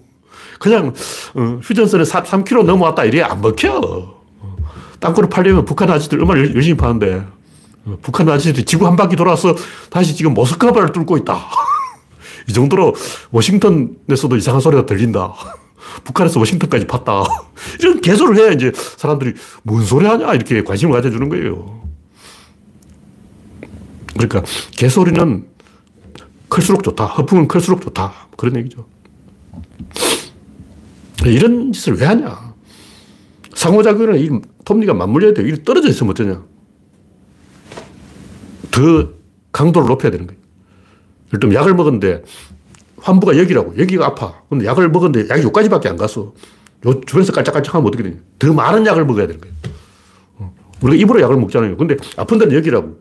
그냥 0.59 0.93
어, 1.33 1.59
휴전선에 1.63 2.03
3km 2.03 2.63
넘어왔다 2.63 3.05
이래 3.05 3.21
안 3.21 3.41
먹혀. 3.41 3.73
어, 3.73 4.57
땅굴을 4.99 5.29
팔려면 5.29 5.65
북한 5.65 5.89
아저씨들 5.89 6.19
얼마나 6.19 6.39
열심히 6.39 6.77
파는데 6.77 7.25
어, 7.85 7.97
북한 8.03 8.29
아저씨들이 8.29 8.63
지구 8.65 8.85
한 8.85 8.95
바퀴 8.95 9.15
돌아서 9.15 9.55
다시 9.89 10.15
지금 10.15 10.35
모스크바를 10.35 10.91
뚫고 10.91 11.17
있다. 11.17 11.39
이 12.47 12.53
정도로 12.53 12.93
워싱턴에서도 13.31 14.37
이상한 14.37 14.61
소리가 14.61 14.85
들린다. 14.85 15.33
북한에서 16.05 16.39
워싱턴까지 16.39 16.85
팠다. 16.85 17.25
이런 17.79 18.01
개소를 18.01 18.37
해야 18.37 18.51
이제 18.51 18.71
사람들이 18.97 19.33
뭔 19.63 19.83
소리 19.83 20.05
하냐 20.05 20.31
이렇게 20.35 20.63
관심을 20.63 20.93
가져주는 20.93 21.27
거예요. 21.27 21.84
그러니까 24.15 24.43
개소리는 24.71 25.45
클수록 26.49 26.83
좋다. 26.83 27.05
허풍은 27.05 27.47
클수록 27.47 27.81
좋다. 27.81 28.13
그런 28.37 28.55
얘기죠. 28.57 28.87
이런 31.25 31.71
짓을 31.71 31.95
왜 31.99 32.05
하냐. 32.05 32.53
상호작용은 33.53 34.19
이 34.19 34.29
톱니가 34.63 34.93
맞물려야 34.93 35.33
돼. 35.33 35.47
이 35.47 35.63
떨어져 35.63 35.89
있으면 35.89 36.11
어쩌냐. 36.11 36.43
더 38.71 39.09
강도를 39.51 39.87
높여야 39.87 40.11
되는 40.11 40.27
거예요. 40.27 40.41
예를 41.29 41.39
들면 41.39 41.55
약을 41.55 41.73
먹었는데 41.73 42.23
환부가 42.97 43.37
여기라고. 43.37 43.77
여기가 43.77 44.05
아파. 44.05 44.41
근데 44.49 44.65
약을 44.65 44.89
먹었는데 44.89 45.29
약이 45.29 45.43
여기까지밖에 45.43 45.89
안 45.89 45.97
갔어. 45.97 46.33
요 46.85 47.01
주변에서 47.01 47.31
깔짝깔짝 47.31 47.75
하면 47.75 47.87
어떻게 47.87 48.03
되냐. 48.03 48.17
더 48.39 48.53
많은 48.53 48.85
약을 48.85 49.05
먹어야 49.05 49.27
되는 49.27 49.41
거예요. 49.41 49.55
어. 50.37 50.53
우리가 50.81 51.01
입으로 51.01 51.21
약을 51.21 51.37
먹잖아요. 51.37 51.77
근데 51.77 51.97
아픈 52.17 52.37
데는 52.37 52.55
여기라고. 52.55 52.99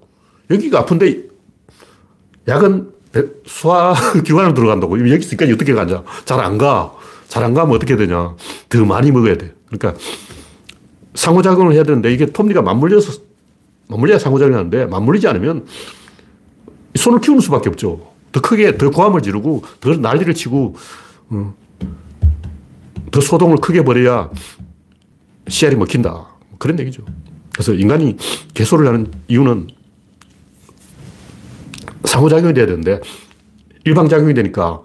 여기가 0.51 0.81
아픈데 0.81 1.23
약은 2.49 2.91
소화기관으로 3.47 4.55
들어간다고. 4.55 4.99
여기 5.09 5.25
있으니까 5.25 5.47
어떻게 5.53 5.73
가냐. 5.73 6.03
잘 6.25 6.41
안 6.41 6.59
가. 6.59 6.93
잘 7.29 7.43
안 7.45 7.55
가면 7.55 7.75
어떻게 7.75 7.97
되냐. 7.97 8.35
더 8.69 8.85
많이 8.85 9.11
먹어야 9.11 9.37
돼. 9.37 9.55
그러니까 9.67 9.95
상호작용을 11.15 11.73
해야 11.75 11.85
되는데 11.85 12.13
이게 12.13 12.27
톱니가 12.27 12.63
맞물려서, 12.63 13.21
맞물려야 13.89 14.19
상호작용을 14.19 14.59
하는데 14.59 14.87
맞물리지 14.87 15.29
않으면 15.29 15.67
손을 16.97 17.21
키우는 17.21 17.41
수밖에 17.41 17.69
없죠. 17.69 18.13
더 18.33 18.41
크게, 18.41 18.77
더 18.77 18.91
고함을 18.91 19.23
지르고, 19.23 19.63
더 19.81 19.95
난리를 19.95 20.35
치고, 20.35 20.75
어, 21.31 21.55
더 23.13 23.21
소동을 23.21 23.59
크게 23.59 23.85
벌여야 23.85 24.31
씨알이 25.49 25.77
먹힌다. 25.77 26.27
그런 26.59 26.79
얘기죠. 26.81 27.05
그래서 27.53 27.73
인간이 27.75 28.17
개소를 28.55 28.89
하는 28.89 29.13
이유는 29.29 29.69
상호작용이 32.15 32.55
돼야 32.55 32.67
되는데 32.67 33.01
일방작용이 33.85 34.35
되니까 34.35 34.81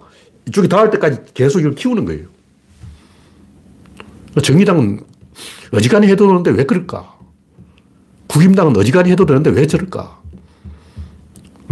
이쪽이 0.48 0.68
닿을 0.68 0.90
때까지 0.90 1.20
계속 1.32 1.60
이걸 1.60 1.74
키우는 1.74 2.04
거예요. 2.04 2.26
정의당은 4.42 5.00
어지간히 5.72 6.08
해도 6.08 6.26
되는데 6.26 6.50
왜 6.50 6.64
그럴까? 6.64 7.18
국임당은 8.26 8.76
어지간히 8.76 9.10
해도 9.10 9.26
되는데 9.26 9.50
왜 9.50 9.66
저럴까? 9.66 10.20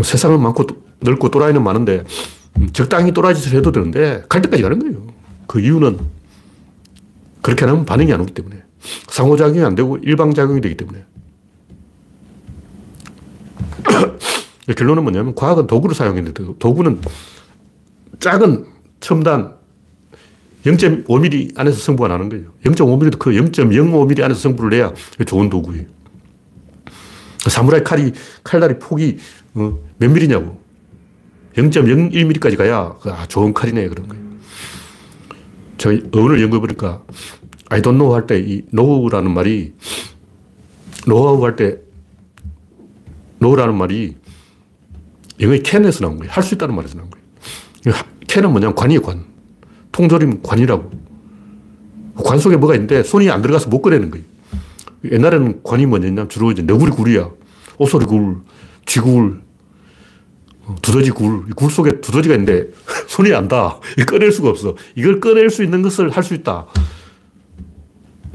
세상은 0.02 0.40
많고 0.40 0.66
넓고 1.00 1.28
또라이는 1.30 1.62
많은데 1.62 2.04
적당히 2.72 3.12
또라이 3.12 3.34
짓을 3.34 3.58
해도 3.58 3.72
되는데 3.72 4.22
갈 4.28 4.42
때까지 4.42 4.62
가는 4.62 4.78
거예요. 4.78 5.06
그 5.46 5.60
이유는 5.60 5.98
그렇게 7.42 7.64
하면 7.64 7.84
반응이 7.84 8.12
안 8.12 8.20
오기 8.20 8.32
때문에 8.34 8.62
상호작용이 9.08 9.64
안 9.64 9.74
되고 9.74 9.96
일방작용이 9.98 10.60
되기 10.60 10.76
때문에 10.76 11.04
결론은 14.76 15.02
뭐냐면 15.02 15.34
과학은 15.34 15.66
도구를 15.66 15.94
사용했는데 15.94 16.44
도구는 16.58 17.00
작은 18.20 18.66
첨단 19.00 19.54
0.5mm 20.64 21.58
안에서 21.58 21.78
승부가 21.78 22.08
나는 22.08 22.28
거예요. 22.28 22.52
0.5mm도 22.64 23.18
그 23.18 23.30
0.05mm 23.30 24.22
안에서 24.22 24.40
승부를 24.40 24.70
내야 24.76 24.92
좋은 25.26 25.48
도구예요. 25.48 25.86
사무라이 27.48 27.82
칼이, 27.84 28.12
칼날이 28.44 28.78
폭이 28.78 29.18
어, 29.54 29.78
몇 29.98 30.10
mm냐고. 30.10 30.60
0.01mm까지 31.54 32.56
가야 32.56 32.96
아, 33.04 33.26
좋은 33.28 33.54
칼이네. 33.54 33.88
그런 33.88 34.08
거예요. 34.08 34.24
제가 35.78 36.08
어원을 36.12 36.42
연구해보니까 36.42 37.02
I 37.70 37.80
don't 37.80 37.96
know 37.96 38.12
할 38.14 38.26
때 38.26 38.38
이 38.40 38.62
know라는 38.72 39.32
말이 39.32 39.72
노하우 41.06 41.42
할 41.44 41.56
때 41.56 41.76
know라는 43.40 43.76
말이 43.76 44.16
영어의 45.40 45.62
can에서 45.64 46.00
나온 46.00 46.18
거예요. 46.18 46.32
할 46.32 46.42
수 46.42 46.54
있다는 46.54 46.74
말에서 46.74 46.96
나온 46.96 47.10
거예요. 47.10 47.96
can은 48.28 48.50
뭐냐면 48.50 48.74
관이에요, 48.74 49.00
관. 49.02 49.24
통조림 49.92 50.42
관이라고. 50.42 50.90
관 52.24 52.38
속에 52.38 52.56
뭐가 52.56 52.74
있는데 52.74 53.02
손이 53.02 53.30
안 53.30 53.42
들어가서 53.42 53.68
못 53.68 53.80
꺼내는 53.80 54.10
거예요. 54.10 54.24
옛날에는 55.10 55.62
관이 55.62 55.86
뭐냐면 55.86 56.28
주로 56.28 56.50
이제 56.50 56.62
너구리 56.62 56.90
굴이야. 56.90 57.30
오소리 57.78 58.06
굴, 58.06 58.38
쥐굴, 58.86 59.40
어, 60.66 60.74
두더지 60.82 61.10
굴. 61.12 61.46
굴 61.54 61.70
속에 61.70 62.00
두더지가 62.00 62.34
있는데 62.34 62.66
손이 63.06 63.32
안 63.32 63.46
닿아. 63.46 63.78
꺼낼 64.08 64.32
수가 64.32 64.48
없어. 64.50 64.74
이걸 64.96 65.20
꺼낼 65.20 65.50
수 65.50 65.62
있는 65.62 65.82
것을 65.82 66.10
할 66.10 66.24
수 66.24 66.34
있다. 66.34 66.66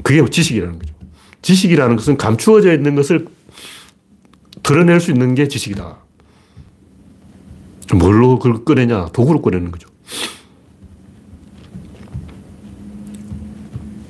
그게 0.02 0.24
지식이라는 0.28 0.78
거죠. 0.78 0.94
지식이라는 1.42 1.96
것은 1.96 2.16
감추어져 2.16 2.72
있는 2.74 2.94
것을 2.94 3.26
드러낼 4.62 5.00
수 5.00 5.10
있는 5.10 5.34
게 5.34 5.46
지식이다. 5.48 6.03
뭘로 7.92 8.38
그걸 8.38 8.64
꺼내냐? 8.64 9.08
도구로 9.12 9.42
꺼내는 9.42 9.70
거죠. 9.70 9.88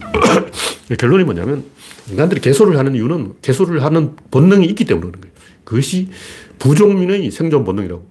결론이 0.99 1.25
뭐냐면 1.25 1.65
인간들이 2.11 2.41
개소를 2.41 2.79
하는 2.79 2.95
이유는 2.95 3.35
개소를 3.43 3.83
하는 3.83 4.15
본능이 4.31 4.67
있기 4.67 4.85
때문에 4.85 5.11
그런 5.11 5.21
거예요. 5.21 5.35
그것이 5.65 6.11
부족민의 6.59 7.31
생존 7.31 7.65
본능이라고. 7.65 8.07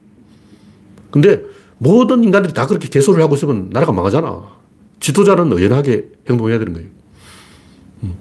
근데 1.12 1.42
모든 1.78 2.24
인간들이 2.24 2.54
다 2.54 2.66
그렇게 2.66 2.90
개소를 2.90 3.22
하고 3.22 3.36
있으면 3.36 3.70
나라가 3.72 3.92
망하잖아. 3.92 4.64
지도자는 5.00 5.52
의연하게 5.52 6.06
행동해야 6.30 6.60
되는 6.60 6.74
거예요. 6.74 6.88
음. 8.04 8.16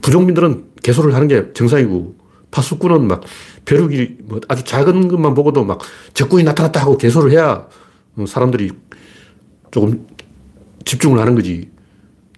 부족민들은 0.00 0.64
개소를 0.82 1.14
하는 1.14 1.28
게 1.28 1.52
정상이고 1.52 2.16
파수꾼은 2.50 3.06
막 3.06 3.22
벼룩이 3.70 4.16
뭐 4.24 4.40
아주 4.48 4.64
작은 4.64 5.06
것만 5.06 5.34
보고도 5.34 5.64
막 5.64 5.78
적군이 6.12 6.42
나타났다 6.42 6.80
하고 6.80 6.98
개소를 6.98 7.30
해야 7.30 7.68
사람들이 8.26 8.72
조금 9.70 10.08
집중을 10.84 11.20
하는 11.20 11.36
거지. 11.36 11.70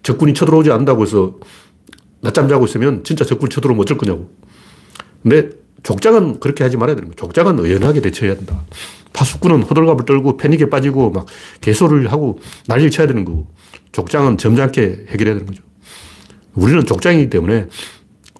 적군이 0.03 0.35
쳐들어오지 0.35 0.69
않는다고 0.71 1.01
해서 1.01 1.39
낮잠 2.21 2.47
자고 2.47 2.65
있으면 2.65 3.03
진짜 3.03 3.25
적군이 3.25 3.49
쳐들어오면 3.49 3.81
어쩔 3.81 3.97
거냐고. 3.97 4.29
근데 5.23 5.49
족장은 5.81 6.39
그렇게 6.39 6.63
하지 6.63 6.77
말아야 6.77 6.95
되는 6.95 7.09
거예요. 7.09 7.15
족장은 7.15 7.57
의연하게 7.57 8.01
대처해야 8.01 8.35
된다. 8.35 8.63
파수꾼은 9.13 9.63
호들갑을 9.63 10.05
떨고 10.05 10.37
패닉에 10.37 10.69
빠지고 10.69 11.09
막 11.09 11.25
개소를 11.61 12.11
하고 12.11 12.39
난리를 12.67 12.91
쳐야 12.91 13.07
되는 13.07 13.25
거고. 13.25 13.47
족장은 13.91 14.37
점잖게 14.37 15.07
해결해야 15.09 15.35
되는 15.35 15.47
거죠. 15.47 15.63
우리는 16.53 16.85
족장이기 16.85 17.31
때문에 17.31 17.69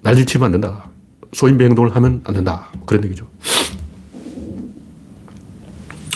난리를 0.02 0.28
치면 0.28 0.46
안 0.46 0.52
된다. 0.52 0.93
소인배 1.34 1.66
행동을 1.66 1.96
하면 1.96 2.22
안 2.24 2.36
된다. 2.36 2.70
그런 2.86 3.04
얘기죠. 3.06 3.28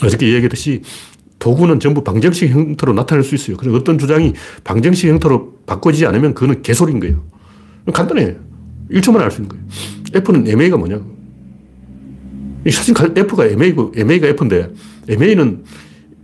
어저께 0.04 0.28
얘기했듯이 0.34 0.84
도구는 1.40 1.80
전부 1.80 2.04
방정식 2.04 2.50
형태로 2.50 2.94
나타낼 2.94 3.24
수 3.24 3.36
있어요. 3.36 3.58
그래서 3.58 3.78
어떤 3.78 3.98
주장이 3.98 4.34
방정식 4.64 5.10
형태로 5.10 5.60
바꿔지지 5.66 6.06
않으면 6.06 6.34
그거는 6.34 6.62
개소리인 6.62 7.00
거예요. 7.00 7.24
간단해. 7.94 8.36
1초만에 8.92 9.22
알 9.22 9.32
수 9.32 9.42
있는 9.42 9.50
거예요. 9.50 9.66
F는 10.14 10.48
MA가 10.48 10.78
뭐냐. 10.78 11.00
사실 12.72 12.96
F가 13.18 13.46
MA고, 13.46 13.92
MA가 13.96 14.28
F인데, 14.28 14.70
MA는, 15.08 15.64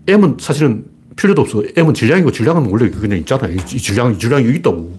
M은 0.08 0.38
사실은 0.40 0.86
필요도 1.16 1.42
없어. 1.44 1.64
M은 1.76 1.94
질량이고, 1.94 2.32
질량은 2.32 2.70
원래 2.70 2.90
그냥 2.90 3.20
있잖아. 3.20 3.48
이 3.48 3.58
질량, 3.58 4.18
질량이 4.18 4.50
있다고. 4.56 4.98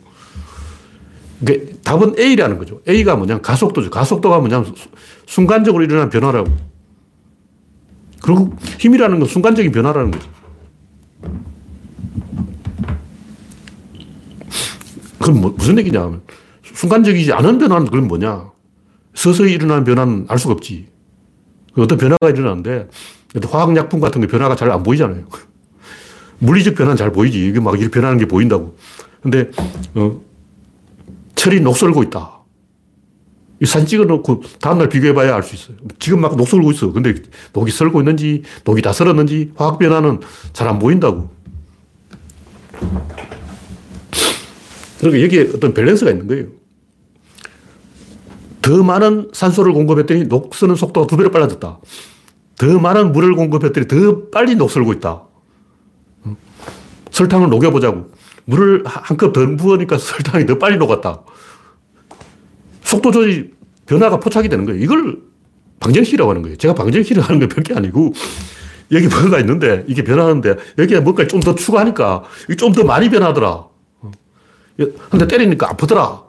그러니까 1.44 1.76
답은 1.82 2.18
A라는 2.18 2.58
거죠. 2.58 2.80
A가 2.88 3.16
뭐냐 3.16 3.40
가속도죠. 3.40 3.90
가속도가 3.90 4.38
뭐냐 4.38 4.64
순간적으로 5.26 5.84
일어난 5.84 6.08
변화라고. 6.10 6.50
그리고 8.22 8.56
힘이라는 8.78 9.18
건 9.18 9.28
순간적인 9.28 9.70
변화라는 9.72 10.10
거죠. 10.10 10.30
그건 15.18 15.40
뭐, 15.40 15.54
무슨 15.56 15.78
얘기냐 15.78 16.20
순간적이지 16.74 17.32
않은 17.32 17.58
변화는 17.58 17.86
그건 17.86 18.08
뭐냐. 18.08 18.50
서서히 19.14 19.52
일어나는 19.52 19.84
변화는 19.84 20.26
알 20.28 20.38
수가 20.38 20.54
없지. 20.54 20.88
어떤 21.76 21.98
변화가 21.98 22.30
일어나는데, 22.30 22.88
화학약품 23.46 24.00
같은 24.00 24.20
게 24.20 24.26
변화가 24.26 24.56
잘 24.56 24.70
안 24.70 24.82
보이잖아요. 24.82 25.24
물리적 26.38 26.74
변화는 26.74 26.96
잘 26.96 27.12
보이지. 27.12 27.46
이게 27.46 27.60
막 27.60 27.78
이렇게 27.78 27.90
변하는 27.90 28.18
게 28.18 28.26
보인다고. 28.26 28.76
근데, 29.22 29.50
어, 29.94 30.20
철이 31.34 31.60
녹슬고 31.60 32.02
있다. 32.04 32.32
이 33.60 33.66
사진 33.66 33.86
찍어 33.86 34.04
놓고 34.04 34.42
다음날 34.60 34.88
비교해 34.88 35.14
봐야 35.14 35.34
알 35.34 35.42
수 35.42 35.54
있어요. 35.54 35.76
지금 35.98 36.20
막 36.20 36.36
녹슬고 36.36 36.72
있어. 36.72 36.92
근데 36.92 37.14
녹이 37.52 37.70
썰고 37.70 38.00
있는지, 38.00 38.42
녹이 38.64 38.82
다 38.82 38.92
썰었는지, 38.92 39.52
화학 39.56 39.78
변화는 39.78 40.20
잘 40.52 40.68
안 40.68 40.78
보인다고. 40.78 41.30
그러니까 44.98 45.22
여기에 45.22 45.50
어떤 45.54 45.74
밸런스가 45.74 46.10
있는 46.10 46.26
거예요. 46.26 46.46
더 48.62 48.82
많은 48.82 49.30
산소를 49.32 49.72
공급했더니 49.72 50.24
녹쓰는 50.24 50.74
속도가 50.74 51.06
두 51.06 51.16
배로 51.16 51.30
빨라졌다. 51.30 51.78
더 52.56 52.78
많은 52.78 53.12
물을 53.12 53.34
공급했더니 53.34 53.86
더 53.88 54.30
빨리 54.30 54.54
녹슬고 54.56 54.92
있다. 54.94 55.22
설탕을 57.10 57.50
녹여보자고. 57.50 58.10
물을 58.46 58.82
한 58.86 59.16
컵 59.16 59.32
더 59.32 59.46
부으니까 59.56 59.96
설탕이 59.98 60.46
더 60.46 60.58
빨리 60.58 60.76
녹았다. 60.76 61.22
속도 62.82 63.10
조절 63.10 63.50
변화가 63.86 64.20
포착이 64.20 64.48
되는 64.48 64.64
거예요. 64.66 64.80
이걸 64.82 65.18
방정식이라고 65.80 66.30
하는 66.30 66.42
거예요. 66.42 66.56
제가 66.56 66.74
방정식을 66.74 67.22
하는 67.22 67.40
게 67.40 67.48
별 67.48 67.62
게 67.64 67.74
아니고 67.74 68.12
여기 68.92 69.08
뭔가 69.08 69.38
있는데 69.40 69.84
이게 69.88 70.04
변하는데 70.04 70.56
여기에 70.78 71.00
뭔가 71.00 71.26
좀 71.26 71.40
더 71.40 71.54
추가하니까 71.54 72.24
이게 72.44 72.56
좀 72.56 72.72
더 72.72 72.84
많이 72.84 73.08
변하더라. 73.10 73.66
근데 75.10 75.26
때리니까 75.26 75.70
아프더라. 75.70 76.22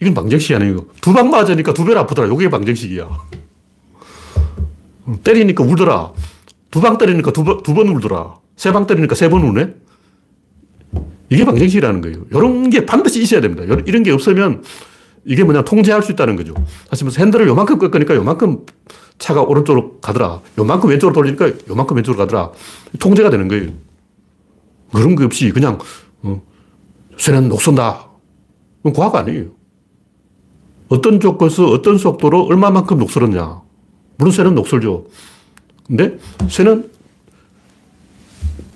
이건 0.00 0.14
방정식이 0.14 0.54
아니고 0.54 0.90
두 1.00 1.12
방 1.12 1.30
맞으니까 1.30 1.72
두 1.74 1.84
배로 1.84 2.00
아프더라. 2.00 2.28
이게 2.32 2.48
방정식이야. 2.50 3.08
때리니까 5.22 5.62
울더라. 5.64 6.12
두 6.70 6.80
방 6.80 6.98
때리니까 6.98 7.32
두 7.32 7.44
번 7.44 7.88
울더라. 7.88 8.34
세 8.56 8.72
방 8.72 8.86
때리니까 8.86 9.14
세 9.14 9.28
번 9.28 9.42
우네? 9.42 9.74
이게 11.28 11.44
방정식이라는 11.44 12.00
거예요. 12.00 12.24
이런 12.30 12.70
게 12.70 12.86
반드시 12.86 13.22
있어야 13.22 13.40
됩니다. 13.40 13.64
이런 13.86 14.02
게 14.02 14.12
없으면 14.12 14.62
이게 15.24 15.42
뭐냐, 15.42 15.62
통제할 15.62 16.02
수 16.02 16.12
있다는 16.12 16.36
거죠. 16.36 16.54
사실 16.88 17.04
뭐 17.04 17.12
핸들을 17.16 17.48
요만큼 17.48 17.78
꺾으니까 17.78 18.14
요만큼 18.14 18.64
차가 19.18 19.42
오른쪽으로 19.42 19.98
가더라. 20.00 20.40
요만큼 20.58 20.88
왼쪽으로 20.90 21.12
돌리니까 21.14 21.50
요만큼 21.68 21.96
왼쪽으로 21.96 22.24
가더라. 22.24 22.52
통제가 23.00 23.30
되는 23.30 23.48
거예요. 23.48 23.72
그런 24.92 25.16
거 25.16 25.24
없이 25.24 25.50
그냥, 25.50 25.78
어, 26.22 26.42
쇠는 27.18 27.48
녹선다. 27.48 28.08
그건 28.78 28.92
과학 28.92 29.16
아니에요. 29.16 29.46
어떤 30.88 31.18
조건에서 31.18 31.66
어떤 31.70 31.98
속도로 31.98 32.44
얼마만큼 32.44 32.98
녹슬었냐. 32.98 33.62
물론 34.18 34.32
쇠는 34.32 34.54
녹슬죠. 34.54 35.06
근데 35.86 36.18
쇠는 36.48 36.90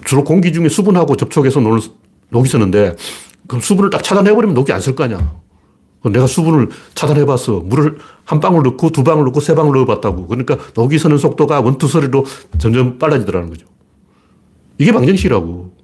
주로 0.04 0.24
공기 0.24 0.52
중에 0.52 0.68
수분하고 0.68 1.16
접촉해서 1.16 1.60
녹이 2.30 2.48
쓰는데 2.48 2.96
그럼 3.46 3.60
수분을 3.60 3.90
딱 3.90 4.02
차단해버리면 4.02 4.54
녹이 4.54 4.72
안 4.72 4.80
쓸 4.80 4.94
거 4.94 5.04
아니야. 5.04 5.40
내가 6.04 6.26
수분을 6.26 6.68
차단해봤어. 6.94 7.60
물을 7.64 7.98
한 8.24 8.40
방울 8.40 8.62
넣고 8.62 8.90
두 8.90 9.04
방울 9.04 9.24
넣고 9.26 9.40
세 9.40 9.54
방울 9.54 9.76
넣어봤다고. 9.76 10.28
그러니까 10.28 10.56
녹이 10.74 10.98
서는 10.98 11.18
속도가 11.18 11.60
원투서리로 11.60 12.24
점점 12.58 12.98
빨라지더라는 12.98 13.50
거죠. 13.50 13.66
이게 14.78 14.92
방정식이라고. 14.92 15.74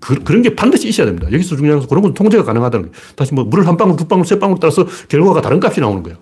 그, 0.00 0.14
런게 0.24 0.54
반드시 0.54 0.88
있어야 0.88 1.06
됩니다. 1.06 1.26
여기서 1.32 1.56
중요한 1.56 1.80
건 1.80 1.88
그런 1.88 2.02
건 2.02 2.14
통제가 2.14 2.44
가능하다는 2.44 2.90
거예요. 2.90 3.02
다시 3.16 3.34
뭐 3.34 3.44
물을 3.44 3.66
한 3.66 3.76
방울, 3.76 3.96
두 3.96 4.06
방울, 4.06 4.24
세 4.24 4.38
방울 4.38 4.58
따라서 4.60 4.86
결과가 5.08 5.40
다른 5.42 5.60
값이 5.62 5.80
나오는 5.80 6.02
거예요. 6.02 6.18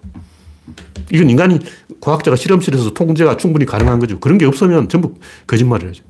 이건 1.12 1.28
인간이 1.30 1.58
과학자가 2.00 2.36
실험실에서 2.36 2.92
통제가 2.94 3.36
충분히 3.36 3.66
가능한 3.66 3.98
거죠. 4.00 4.18
그런 4.20 4.38
게 4.38 4.46
없으면 4.46 4.88
전부 4.88 5.14
거짓말이죠. 5.46 6.02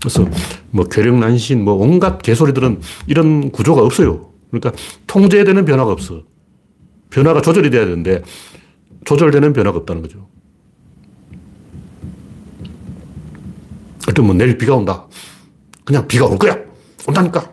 그래서 0.00 0.28
뭐 0.70 0.86
괴력난신, 0.86 1.64
뭐 1.64 1.74
온갖 1.74 2.22
개소리들은 2.22 2.80
이런 3.06 3.50
구조가 3.50 3.82
없어요. 3.82 4.30
그러니까 4.50 4.72
통제되는 5.06 5.64
변화가 5.64 5.90
없어. 5.90 6.22
변화가 7.10 7.40
조절이 7.40 7.70
돼야 7.70 7.84
되는데 7.84 8.22
조절되는 9.04 9.52
변화가 9.52 9.78
없다는 9.78 10.02
거죠. 10.02 10.28
그때 14.06 14.22
뭐 14.22 14.34
내일 14.34 14.56
비가 14.56 14.74
온다. 14.74 15.06
그냥 15.84 16.06
비가 16.06 16.26
올 16.26 16.38
거야. 16.38 16.58
온다니까. 17.08 17.52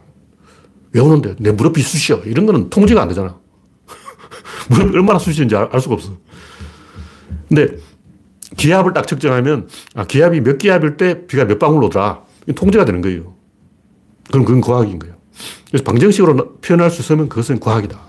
왜 0.92 1.02
오는데? 1.02 1.36
내 1.40 1.52
무릎이 1.52 1.82
쑤셔. 1.82 2.18
이런 2.26 2.46
거는 2.46 2.70
통제가 2.70 3.02
안 3.02 3.08
되잖아. 3.08 3.40
무릎 4.70 4.94
얼마나 4.94 5.18
쑤시는지 5.18 5.56
알, 5.56 5.70
알 5.72 5.82
수가 5.82 5.96
없어. 5.96 6.18
근데 7.48 7.78
기압을 8.58 8.94
딱 8.94 9.08
측정하면 9.08 9.68
아, 9.96 10.06
기압이 10.06 10.42
몇 10.42 10.58
기압일 10.58 10.98
때 10.98 11.26
비가 11.26 11.46
몇 11.46 11.58
방울 11.58 11.84
오더라. 11.86 12.22
통제가 12.52 12.86
되는 12.86 13.02
거예요. 13.02 13.36
그럼 14.30 14.46
그건 14.46 14.62
과학인 14.62 15.00
거예요. 15.00 15.16
그래서 15.68 15.84
방정식으로 15.84 16.58
표현할 16.58 16.92
수 16.92 17.02
있으면 17.02 17.30
그것은 17.30 17.60
과학이다. 17.60 18.00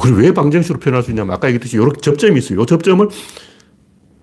그리고 0.00 0.18
왜 0.18 0.32
방정식으로 0.32 0.80
표현할 0.80 1.02
수 1.02 1.10
있냐면 1.10 1.34
아까 1.34 1.48
얘기했듯이 1.48 1.76
이렇게 1.76 2.00
접점이 2.00 2.38
있어요. 2.38 2.62
이 2.62 2.66
접점을 2.66 3.08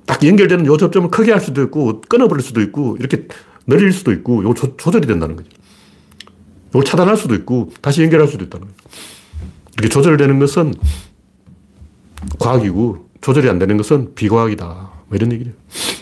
딱 0.05 0.25
연결되는 0.25 0.65
이 0.65 0.77
접점을 0.77 1.09
크게 1.09 1.31
할 1.31 1.41
수도 1.41 1.61
있고 1.63 2.01
끊어버릴 2.01 2.43
수도 2.43 2.61
있고 2.61 2.97
이렇게 2.99 3.27
늘릴 3.67 3.93
수도 3.93 4.11
있고 4.11 4.41
이거 4.41 4.53
조, 4.53 4.75
조절이 4.75 5.07
된다는 5.07 5.35
거죠. 5.35 5.49
이걸 6.69 6.83
차단할 6.83 7.17
수도 7.17 7.35
있고 7.35 7.71
다시 7.81 8.01
연결할 8.03 8.27
수도 8.27 8.45
있다는 8.45 8.67
거죠. 8.67 8.77
이렇게 9.73 9.89
조절되는 9.89 10.39
것은 10.39 10.73
과학이고 12.39 13.09
조절이 13.21 13.49
안 13.49 13.59
되는 13.59 13.77
것은 13.77 14.15
비과학이다. 14.15 14.65
뭐 14.65 15.15
이런 15.15 15.31
얘기죠. 15.31 15.51
네. 15.51 16.00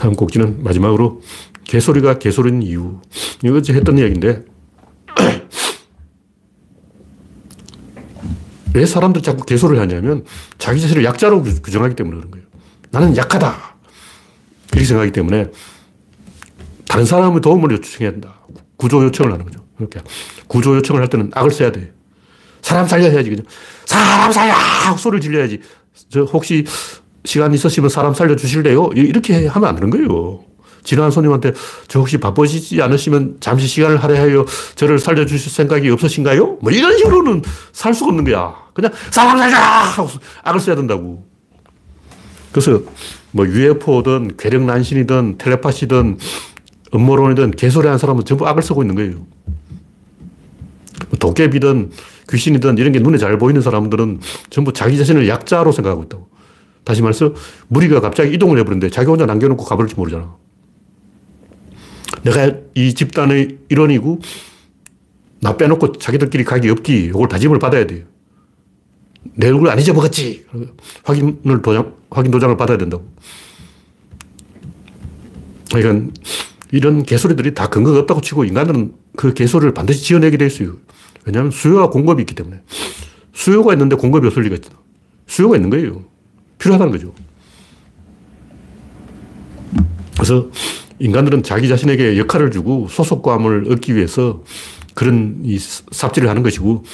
다음 0.00 0.14
곡지는 0.14 0.62
마지막으로 0.62 1.20
개소리가 1.64 2.18
개소리인 2.18 2.62
이유. 2.62 3.02
이거 3.44 3.58
어제 3.58 3.74
했던 3.74 3.98
이야기인데 3.98 4.46
왜 8.72 8.86
사람들이 8.86 9.22
자꾸 9.22 9.44
개소를 9.44 9.78
하냐면 9.78 10.24
자기 10.56 10.80
자신을 10.80 11.04
약자로 11.04 11.42
규정하기 11.42 11.96
때문에 11.96 12.16
그런 12.16 12.30
거예요. 12.30 12.46
나는 12.90 13.14
약하다. 13.14 13.76
이렇게 14.72 14.86
생각하기 14.86 15.12
때문에 15.12 15.48
다른 16.88 17.04
사람의 17.04 17.42
도움을 17.42 17.70
요청해야 17.72 18.12
된다. 18.12 18.40
구조 18.76 19.04
요청을 19.04 19.34
하는 19.34 19.44
거죠. 19.44 19.62
그러니까 19.76 20.02
구조 20.46 20.76
요청을 20.76 21.02
할 21.02 21.10
때는 21.10 21.30
악을 21.34 21.50
써야 21.50 21.72
돼. 21.72 21.92
사람 22.62 22.88
살려야지. 22.88 23.28
그죠? 23.28 23.42
사람 23.84 24.32
살려! 24.32 24.54
소리를 24.96 25.20
질러야지. 25.20 25.60
저 26.08 26.22
혹시 26.22 26.64
시간 27.24 27.52
있으시면 27.52 27.90
사람 27.90 28.14
살려주실래요? 28.14 28.90
이렇게 28.94 29.46
하면 29.46 29.68
안 29.68 29.74
되는 29.74 29.90
거예요. 29.90 30.40
지나간 30.82 31.10
손님한테 31.10 31.52
저 31.88 31.98
혹시 31.98 32.18
바쁘시지 32.18 32.80
않으시면 32.80 33.36
잠시 33.40 33.66
시간을 33.66 34.02
할애하여 34.02 34.46
저를 34.76 34.98
살려주실 34.98 35.52
생각이 35.52 35.90
없으신가요? 35.90 36.58
뭐 36.62 36.72
이런 36.72 36.96
식으로는 36.96 37.42
살 37.72 37.92
수가 37.92 38.10
없는 38.10 38.24
거야. 38.24 38.54
그냥 38.72 38.92
사람 39.10 39.38
살자! 39.38 39.58
하고 39.58 40.08
악을 40.42 40.60
써야 40.60 40.76
된다고. 40.76 41.26
그래서 42.50 42.80
뭐 43.32 43.46
UFO든 43.46 44.36
괴력난신이든 44.36 45.38
텔레파시든 45.38 46.18
음모론이든 46.94 47.52
개소리 47.52 47.86
하는 47.86 47.98
사람은 47.98 48.24
전부 48.24 48.48
악을 48.48 48.62
쓰고 48.62 48.82
있는 48.82 48.94
거예요. 48.96 49.26
뭐 51.10 51.18
도깨비든 51.18 51.90
귀신이든 52.30 52.78
이런 52.78 52.92
게 52.92 53.00
눈에 53.00 53.18
잘 53.18 53.38
보이는 53.38 53.60
사람들은 53.60 54.20
전부 54.50 54.72
자기 54.72 54.96
자신을 54.96 55.28
약자로 55.28 55.72
생각하고 55.72 56.04
있다고. 56.04 56.29
다시 56.90 57.02
말해서 57.02 57.34
무리가 57.68 58.00
갑자기 58.00 58.34
이동을 58.34 58.58
해버렸는데 58.58 58.90
자기 58.90 59.08
혼자 59.08 59.24
남겨놓고 59.24 59.64
가버릴지 59.64 59.94
모르잖아. 59.94 60.36
내가 62.24 62.52
이 62.74 62.94
집단의 62.94 63.58
일원이고 63.68 64.20
나 65.40 65.56
빼놓고 65.56 65.92
자기들끼리 65.92 66.42
가기 66.42 66.68
없기 66.68 67.04
이걸 67.04 67.28
다짐을 67.28 67.60
받아야 67.60 67.86
돼요. 67.86 68.06
내 69.36 69.46
얼굴 69.50 69.68
안 69.68 69.78
잊어먹었지. 69.78 70.46
확인을 71.04 71.62
도장, 71.62 71.94
확인 72.10 72.32
도장을 72.32 72.56
받아야 72.56 72.76
된다고. 72.76 73.08
그러니까 75.72 76.12
이런 76.72 77.04
개소리들이 77.04 77.54
다 77.54 77.68
근거가 77.68 78.00
없다고 78.00 78.20
치고 78.20 78.44
인간은 78.46 78.94
그 79.16 79.32
개소리를 79.32 79.74
반드시 79.74 80.02
지어내게 80.02 80.38
돼 80.38 80.46
있어요. 80.46 80.76
왜냐하면 81.24 81.52
수요와 81.52 81.90
공급이 81.90 82.22
있기 82.22 82.34
때문에. 82.34 82.62
수요가 83.32 83.74
있는데 83.74 83.94
공급이 83.94 84.26
없을 84.26 84.42
리가 84.42 84.56
있잖아. 84.56 84.76
수요가 85.28 85.54
있는 85.54 85.70
거예요. 85.70 86.09
필요하다는 86.60 86.92
거죠. 86.92 87.12
그래서 90.14 90.50
인간들은 90.98 91.42
자기 91.42 91.68
자신에게 91.68 92.18
역할을 92.18 92.50
주고 92.50 92.86
소속감을 92.88 93.72
얻기 93.72 93.96
위해서 93.96 94.44
그런 94.94 95.40
이 95.42 95.58
삽질을 95.58 96.28
하는 96.28 96.42
것이고, 96.42 96.84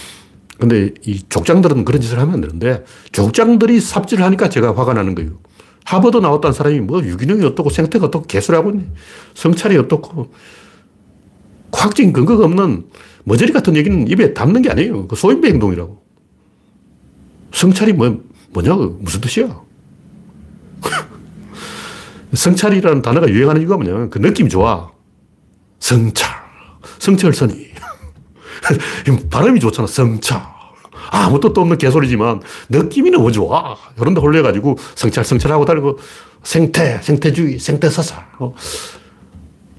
근데 0.59 0.95
이 1.05 1.23
족장들은 1.29 1.85
그런 1.85 2.01
짓을 2.01 2.19
하면 2.21 2.35
안 2.35 2.41
되는데, 2.41 2.85
족장들이 3.12 3.81
삽질을 3.81 4.25
하니까 4.25 4.49
제가 4.49 4.77
화가 4.77 4.95
나는 4.95 5.14
거예요. 5.14 5.39
하버드 5.85 6.19
나왔다는 6.19 6.53
사람이 6.53 6.81
뭐 6.81 7.03
유기농이 7.03 7.45
어떻고 7.45 7.71
생태가 7.71 8.07
어떻고 8.07 8.27
개수라고. 8.27 8.81
성찰이 9.35 9.77
어떻고 9.77 10.33
과학적인 11.71 12.12
근거가 12.12 12.45
없는 12.45 12.87
머저리 13.25 13.53
같은 13.53 13.77
얘기는 13.77 14.09
입에 14.09 14.35
담는 14.35 14.62
게 14.62 14.71
아니에요. 14.71 15.07
그 15.07 15.17
소인배 15.17 15.49
행동이라고. 15.49 16.03
성찰이 17.53 17.93
뭐, 17.93 18.21
뭐냐고, 18.57 18.96
무슨 19.00 19.20
뜻이야? 19.20 19.61
성찰이라는 22.32 23.02
단어가 23.02 23.28
유행하는 23.28 23.61
이유가 23.61 23.76
뭐냐면 23.76 24.09
그 24.09 24.18
느낌이 24.18 24.48
좋아. 24.48 24.90
성찰. 25.78 26.30
성철선이. 26.98 27.68
발음이 29.30 29.61
좋잖아. 29.61 29.86
성찰. 29.86 30.42
아무 31.11 31.38
뜻도 31.38 31.61
없는 31.61 31.78
개소리지만 31.78 32.40
느낌이 32.70 33.11
너무 33.11 33.30
좋아. 33.30 33.76
그런데 33.96 34.20
홀려가지고 34.20 34.76
성찰, 34.94 35.24
성찰하고 35.24 35.64
다니고 35.64 35.98
생태, 36.42 37.00
생태주의, 37.02 37.59
생태사살. 37.59 38.26
어. 38.38 38.54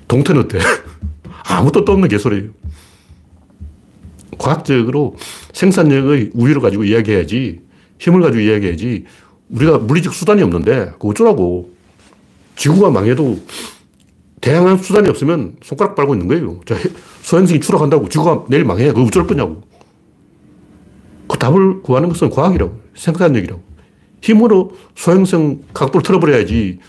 동태는 0.07 0.43
어때? 0.43 0.59
아무 1.49 1.71
뜻도 1.71 1.91
없는 1.91 2.07
개소리예요. 2.09 2.51
과학적으로 4.37 5.15
생산력의 5.53 6.31
우위를 6.33 6.61
가지고 6.61 6.83
이야기해야지, 6.83 7.66
힘을 7.99 8.21
가지고 8.21 8.41
이야기해야지, 8.41 9.05
우리가 9.49 9.79
물리적 9.79 10.13
수단이 10.13 10.41
없는데, 10.43 10.91
그 10.99 11.07
어쩌라고. 11.09 11.75
지구가 12.55 12.89
망해도 12.89 13.39
대항할 14.41 14.79
수단이 14.79 15.09
없으면 15.09 15.57
손가락 15.63 15.95
빨고 15.95 16.15
있는 16.15 16.27
거예요. 16.27 16.59
소행성이 17.21 17.59
추락한다고 17.59 18.09
지구가 18.09 18.45
내일 18.49 18.65
망해. 18.65 18.87
그거 18.87 19.03
어쩔 19.03 19.27
거냐고. 19.27 19.61
그 21.27 21.37
답을 21.37 21.81
구하는 21.81 22.09
것은 22.09 22.29
과학이라고. 22.29 22.79
생산력이라고. 22.95 23.61
힘으로 24.21 24.71
소행성 24.95 25.61
각도를 25.73 26.03
틀어버려야지. 26.03 26.79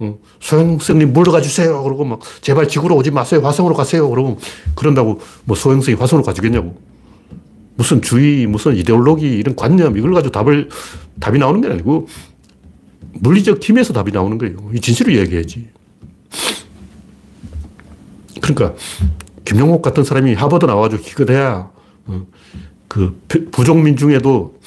어, 0.00 0.18
소행성님 0.40 1.12
물러가 1.12 1.40
주세요. 1.40 1.82
그러고 1.82 2.04
막 2.04 2.20
제발 2.40 2.66
지구로 2.66 2.96
오지 2.96 3.10
마세요. 3.10 3.40
화성으로 3.42 3.74
가세요. 3.74 4.08
그러고 4.10 4.38
그런다고 4.74 5.20
뭐 5.44 5.56
소행성이 5.56 5.96
화성으로 5.96 6.24
가주겠냐고. 6.24 6.76
무슨 7.74 8.02
주의, 8.02 8.46
무슨 8.46 8.76
이데올로기, 8.76 9.26
이런 9.26 9.56
관념, 9.56 9.96
이걸 9.96 10.12
가지고 10.12 10.32
답을, 10.32 10.68
답이 11.20 11.38
나오는 11.38 11.60
게 11.60 11.68
아니고 11.68 12.08
물리적 13.14 13.62
힘에서 13.62 13.92
답이 13.92 14.12
나오는 14.12 14.38
거예요. 14.38 14.70
이 14.74 14.80
진실을 14.80 15.14
이야기해야지. 15.14 15.68
그러니까 18.40 18.74
김용옥 19.44 19.82
같은 19.82 20.04
사람이 20.04 20.34
하버드 20.34 20.66
나와가지고 20.66 21.02
기껏해야 21.02 21.70
어, 22.06 22.26
그 22.88 23.20
부족민 23.52 23.96
중에도 23.96 24.58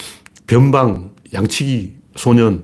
변방, 0.48 1.12
양치기, 1.34 1.96
소년 2.16 2.64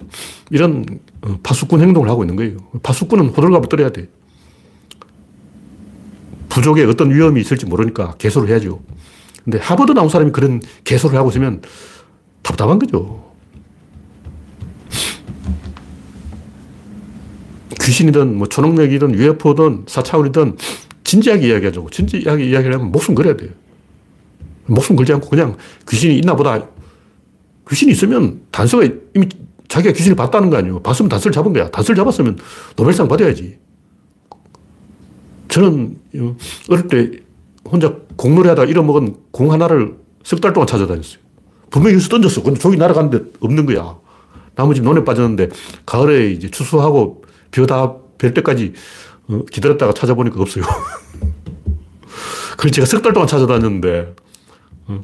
이런 0.50 0.86
어, 1.22 1.38
파수꾼 1.44 1.82
행동을 1.82 2.10
하고 2.10 2.24
있는 2.24 2.36
거예요. 2.36 2.58
파수꾼은 2.84 3.30
호들갑을 3.30 3.70
떨어야 3.70 3.90
돼. 3.92 4.08
부족에 6.50 6.84
어떤 6.84 7.14
위험이 7.14 7.42
있을지 7.42 7.66
모르니까 7.66 8.16
개소를 8.18 8.50
해야죠. 8.50 8.82
근데 9.44 9.58
하버드 9.58 9.94
나온 9.94 10.10
사람이 10.10 10.32
그런 10.32 10.62
개소를 10.84 11.18
하고 11.18 11.30
있으면 11.30 11.62
답답한 12.42 12.80
거죠. 12.80 13.32
귀신이든 17.82 18.38
뭐 18.38 18.48
초능력이든 18.48 19.16
UFO든 19.16 19.86
4차원이든 19.86 20.58
진지하게 21.04 21.48
이야기하자고. 21.48 21.90
진지하게 21.90 22.46
이야기를 22.46 22.76
하면 22.76 22.92
목숨 22.92 23.16
걸어야 23.16 23.36
돼요. 23.36 23.50
목숨 24.68 24.96
걸지 24.96 25.12
않고 25.14 25.30
그냥 25.30 25.58
귀신이 25.90 26.18
있나 26.18 26.36
보다. 26.36 26.68
귀신이 27.70 27.92
있으면 27.92 28.42
단서가 28.52 28.88
이미 29.16 29.28
자기가 29.68 29.94
귀신을 29.94 30.16
봤다는 30.16 30.50
거 30.50 30.58
아니에요. 30.58 30.82
봤으면 30.82 31.10
단서를 31.10 31.34
잡은 31.34 31.54
거야. 31.54 31.70
단서를 31.72 31.96
잡았으면 31.96 32.38
노벨상 32.76 33.08
받아야지. 33.08 33.58
저는 35.48 35.98
어릴 36.70 36.88
때 36.88 37.12
혼자 37.66 37.96
공놀이 38.22 38.48
하다 38.50 38.66
잃어먹은 38.66 39.16
공 39.32 39.52
하나를 39.52 39.98
석 40.24 40.40
달 40.42 40.54
동안 40.54 40.68
찾아다녔어요. 40.68 41.18
분명히 41.72 41.96
여기서 41.96 42.10
던졌어. 42.10 42.44
근데 42.44 42.60
저기 42.60 42.78
날아갔는데 42.78 43.32
없는 43.40 43.66
거야. 43.66 43.98
나머지 44.54 44.82
논에 44.82 45.04
빠졌는데 45.04 45.50
가을에 45.88 46.30
이제 46.32 46.50
추수하고 46.52 47.24
벼다뵐 47.50 48.36
때까지 48.36 48.74
어, 49.28 49.42
기다렸다가 49.52 49.94
찾아보니까 49.94 50.40
없어요. 50.40 50.64
그걸 52.58 52.72
제가 52.72 52.86
석 52.86 53.02
달 53.02 53.14
동안 53.14 53.28
찾아다녔는데, 53.28 54.14
어, 54.88 55.04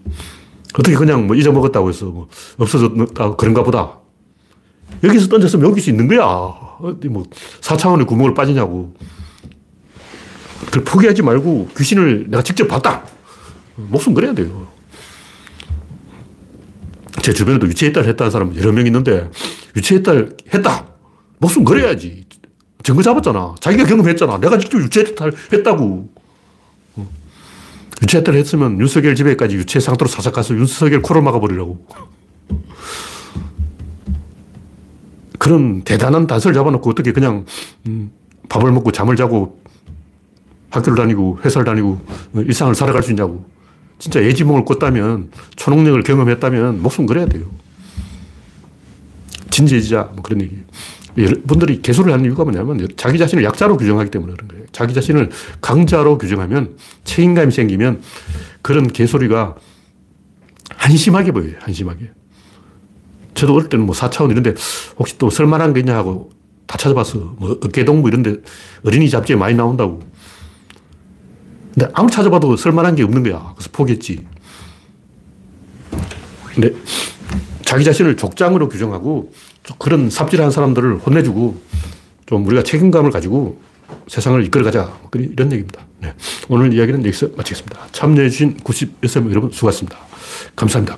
떻게 0.74 0.93
그냥 0.93 1.26
뭐 1.26 1.36
잊어먹었다고 1.36 1.89
해서 1.89 2.05
뭐 2.05 2.28
없어졌다 2.59 3.36
그런가 3.36 3.63
보다. 3.63 3.97
여기서 5.03 5.28
던졌으면 5.30 5.68
여기 5.68 5.82
수 5.82 5.89
있는 5.89 6.07
거야. 6.07 6.22
어디 6.24 7.07
뭐 7.09 7.24
4차원의 7.61 8.05
구멍을 8.05 8.36
빠지냐고. 8.36 8.93
그걸 10.68 10.84
포기하지 10.84 11.22
말고 11.22 11.70
귀신을 11.78 12.26
내가 12.30 12.43
직접 12.43 12.68
봤다. 12.68 13.03
목숨 13.76 14.13
걸어야 14.13 14.34
돼요. 14.34 14.68
제 17.22 17.34
주변에도 17.34 17.68
유체이탈 17.68 18.05
했다는 18.05 18.32
사람 18.32 18.55
여러 18.55 18.72
명 18.72 18.86
있는데 18.86 19.30
유체이탈 19.76 20.36
했다. 20.53 20.88
목숨 21.39 21.63
걸어야지. 21.63 22.26
증거 22.84 23.01
잡았잖아. 23.01 23.55
자기가 23.59 23.86
경험했잖아. 23.86 24.39
내가 24.39 24.57
직접 24.57 24.80
유체이탈 24.80 25.34
했다고. 25.53 26.09
어. 26.95 27.09
유체이탈 28.01 28.36
했으면 28.36 28.80
윤석열 28.80 29.15
집에까지 29.15 29.55
유체 29.55 29.80
상태로 29.80 30.07
사삭 30.09 30.34
가서 30.34 30.53
윤석열 30.55 31.01
코를 31.01 31.22
막아버리라고. 31.22 31.86
그런 35.39 35.84
대단한 35.84 36.28
단서를 36.28 36.55
잡아놓고 36.55 36.89
어떻게 36.89 37.11
그냥 37.11 37.45
음, 37.88 38.11
밥을 38.49 38.72
먹고 38.72 38.91
잠을 38.91 39.15
자고 39.15 39.59
학교를 40.78 40.97
다니고 40.97 41.39
회사를 41.43 41.65
다니고 41.65 41.99
일상을 42.36 42.73
살아갈 42.75 43.03
수 43.03 43.11
있냐고. 43.11 43.45
진짜 43.99 44.23
예지몽을 44.23 44.65
꿨다면 44.65 45.32
초능력을 45.55 46.03
경험했다면 46.03 46.82
목숨 46.82 47.05
걸어야 47.05 47.25
돼요. 47.25 47.45
진지해지자 49.49 50.11
뭐 50.13 50.21
그런 50.21 50.41
얘기. 50.41 50.57
여러분들이 51.17 51.82
개소를 51.82 52.13
하는 52.13 52.25
이유가 52.25 52.43
뭐냐면 52.43 52.88
자기 52.95 53.17
자신을 53.17 53.43
약자로 53.43 53.78
규정하기 53.78 54.11
때문에 54.11 54.34
그런 54.34 54.47
거예요. 54.49 54.65
자기 54.71 54.93
자신을 54.93 55.32
강자로 55.61 56.19
규정하면 56.19 56.78
책임감이 57.05 57.51
생기면 57.51 58.01
그런 58.61 58.88
개소리가 58.88 59.55
한심하게 60.75 61.32
보여요. 61.32 61.53
한심하게. 61.59 62.11
저도 63.34 63.55
어릴 63.55 63.69
때는 63.69 63.86
뭐 63.86 63.95
4차원 63.95 64.30
이런데 64.30 64.53
혹시 64.97 65.17
또 65.17 65.30
쓸만한 65.30 65.73
게 65.73 65.80
있냐 65.80 65.95
하고 65.95 66.30
다 66.67 66.78
찾아봤어. 66.78 67.36
뭐 67.38 67.57
어깨동무 67.63 68.07
이런데 68.07 68.36
어린이 68.84 69.09
잡지에 69.09 69.36
많이 69.36 69.55
나온다고. 69.55 70.01
근데 71.78 71.91
아무 71.93 72.09
찾아봐도 72.09 72.57
쓸만한 72.57 72.95
게 72.95 73.03
없는 73.03 73.21
거야. 73.21 73.53
그래서 73.55 73.69
포기했지. 73.71 74.25
근데 76.55 76.73
자기 77.63 77.84
자신을 77.84 78.17
족장으로 78.17 78.67
규정하고 78.67 79.32
그런 79.78 80.09
삽질한 80.09 80.49
사람들을 80.49 80.97
혼내주고 80.97 81.61
좀 82.25 82.47
우리가 82.47 82.63
책임감을 82.63 83.11
가지고 83.11 83.61
세상을 84.07 84.43
이끌어가자. 84.45 84.86
뭐 85.01 85.11
이런 85.13 85.51
얘기입니다. 85.51 85.86
네. 86.01 86.15
오늘 86.49 86.73
이야기는 86.73 87.05
여기서 87.05 87.30
마치겠습니다. 87.38 87.89
참여해주신 87.91 88.57
96명 88.57 89.30
여러분 89.30 89.51
수고하셨습니다. 89.51 89.99
감사합니다. 90.55 90.97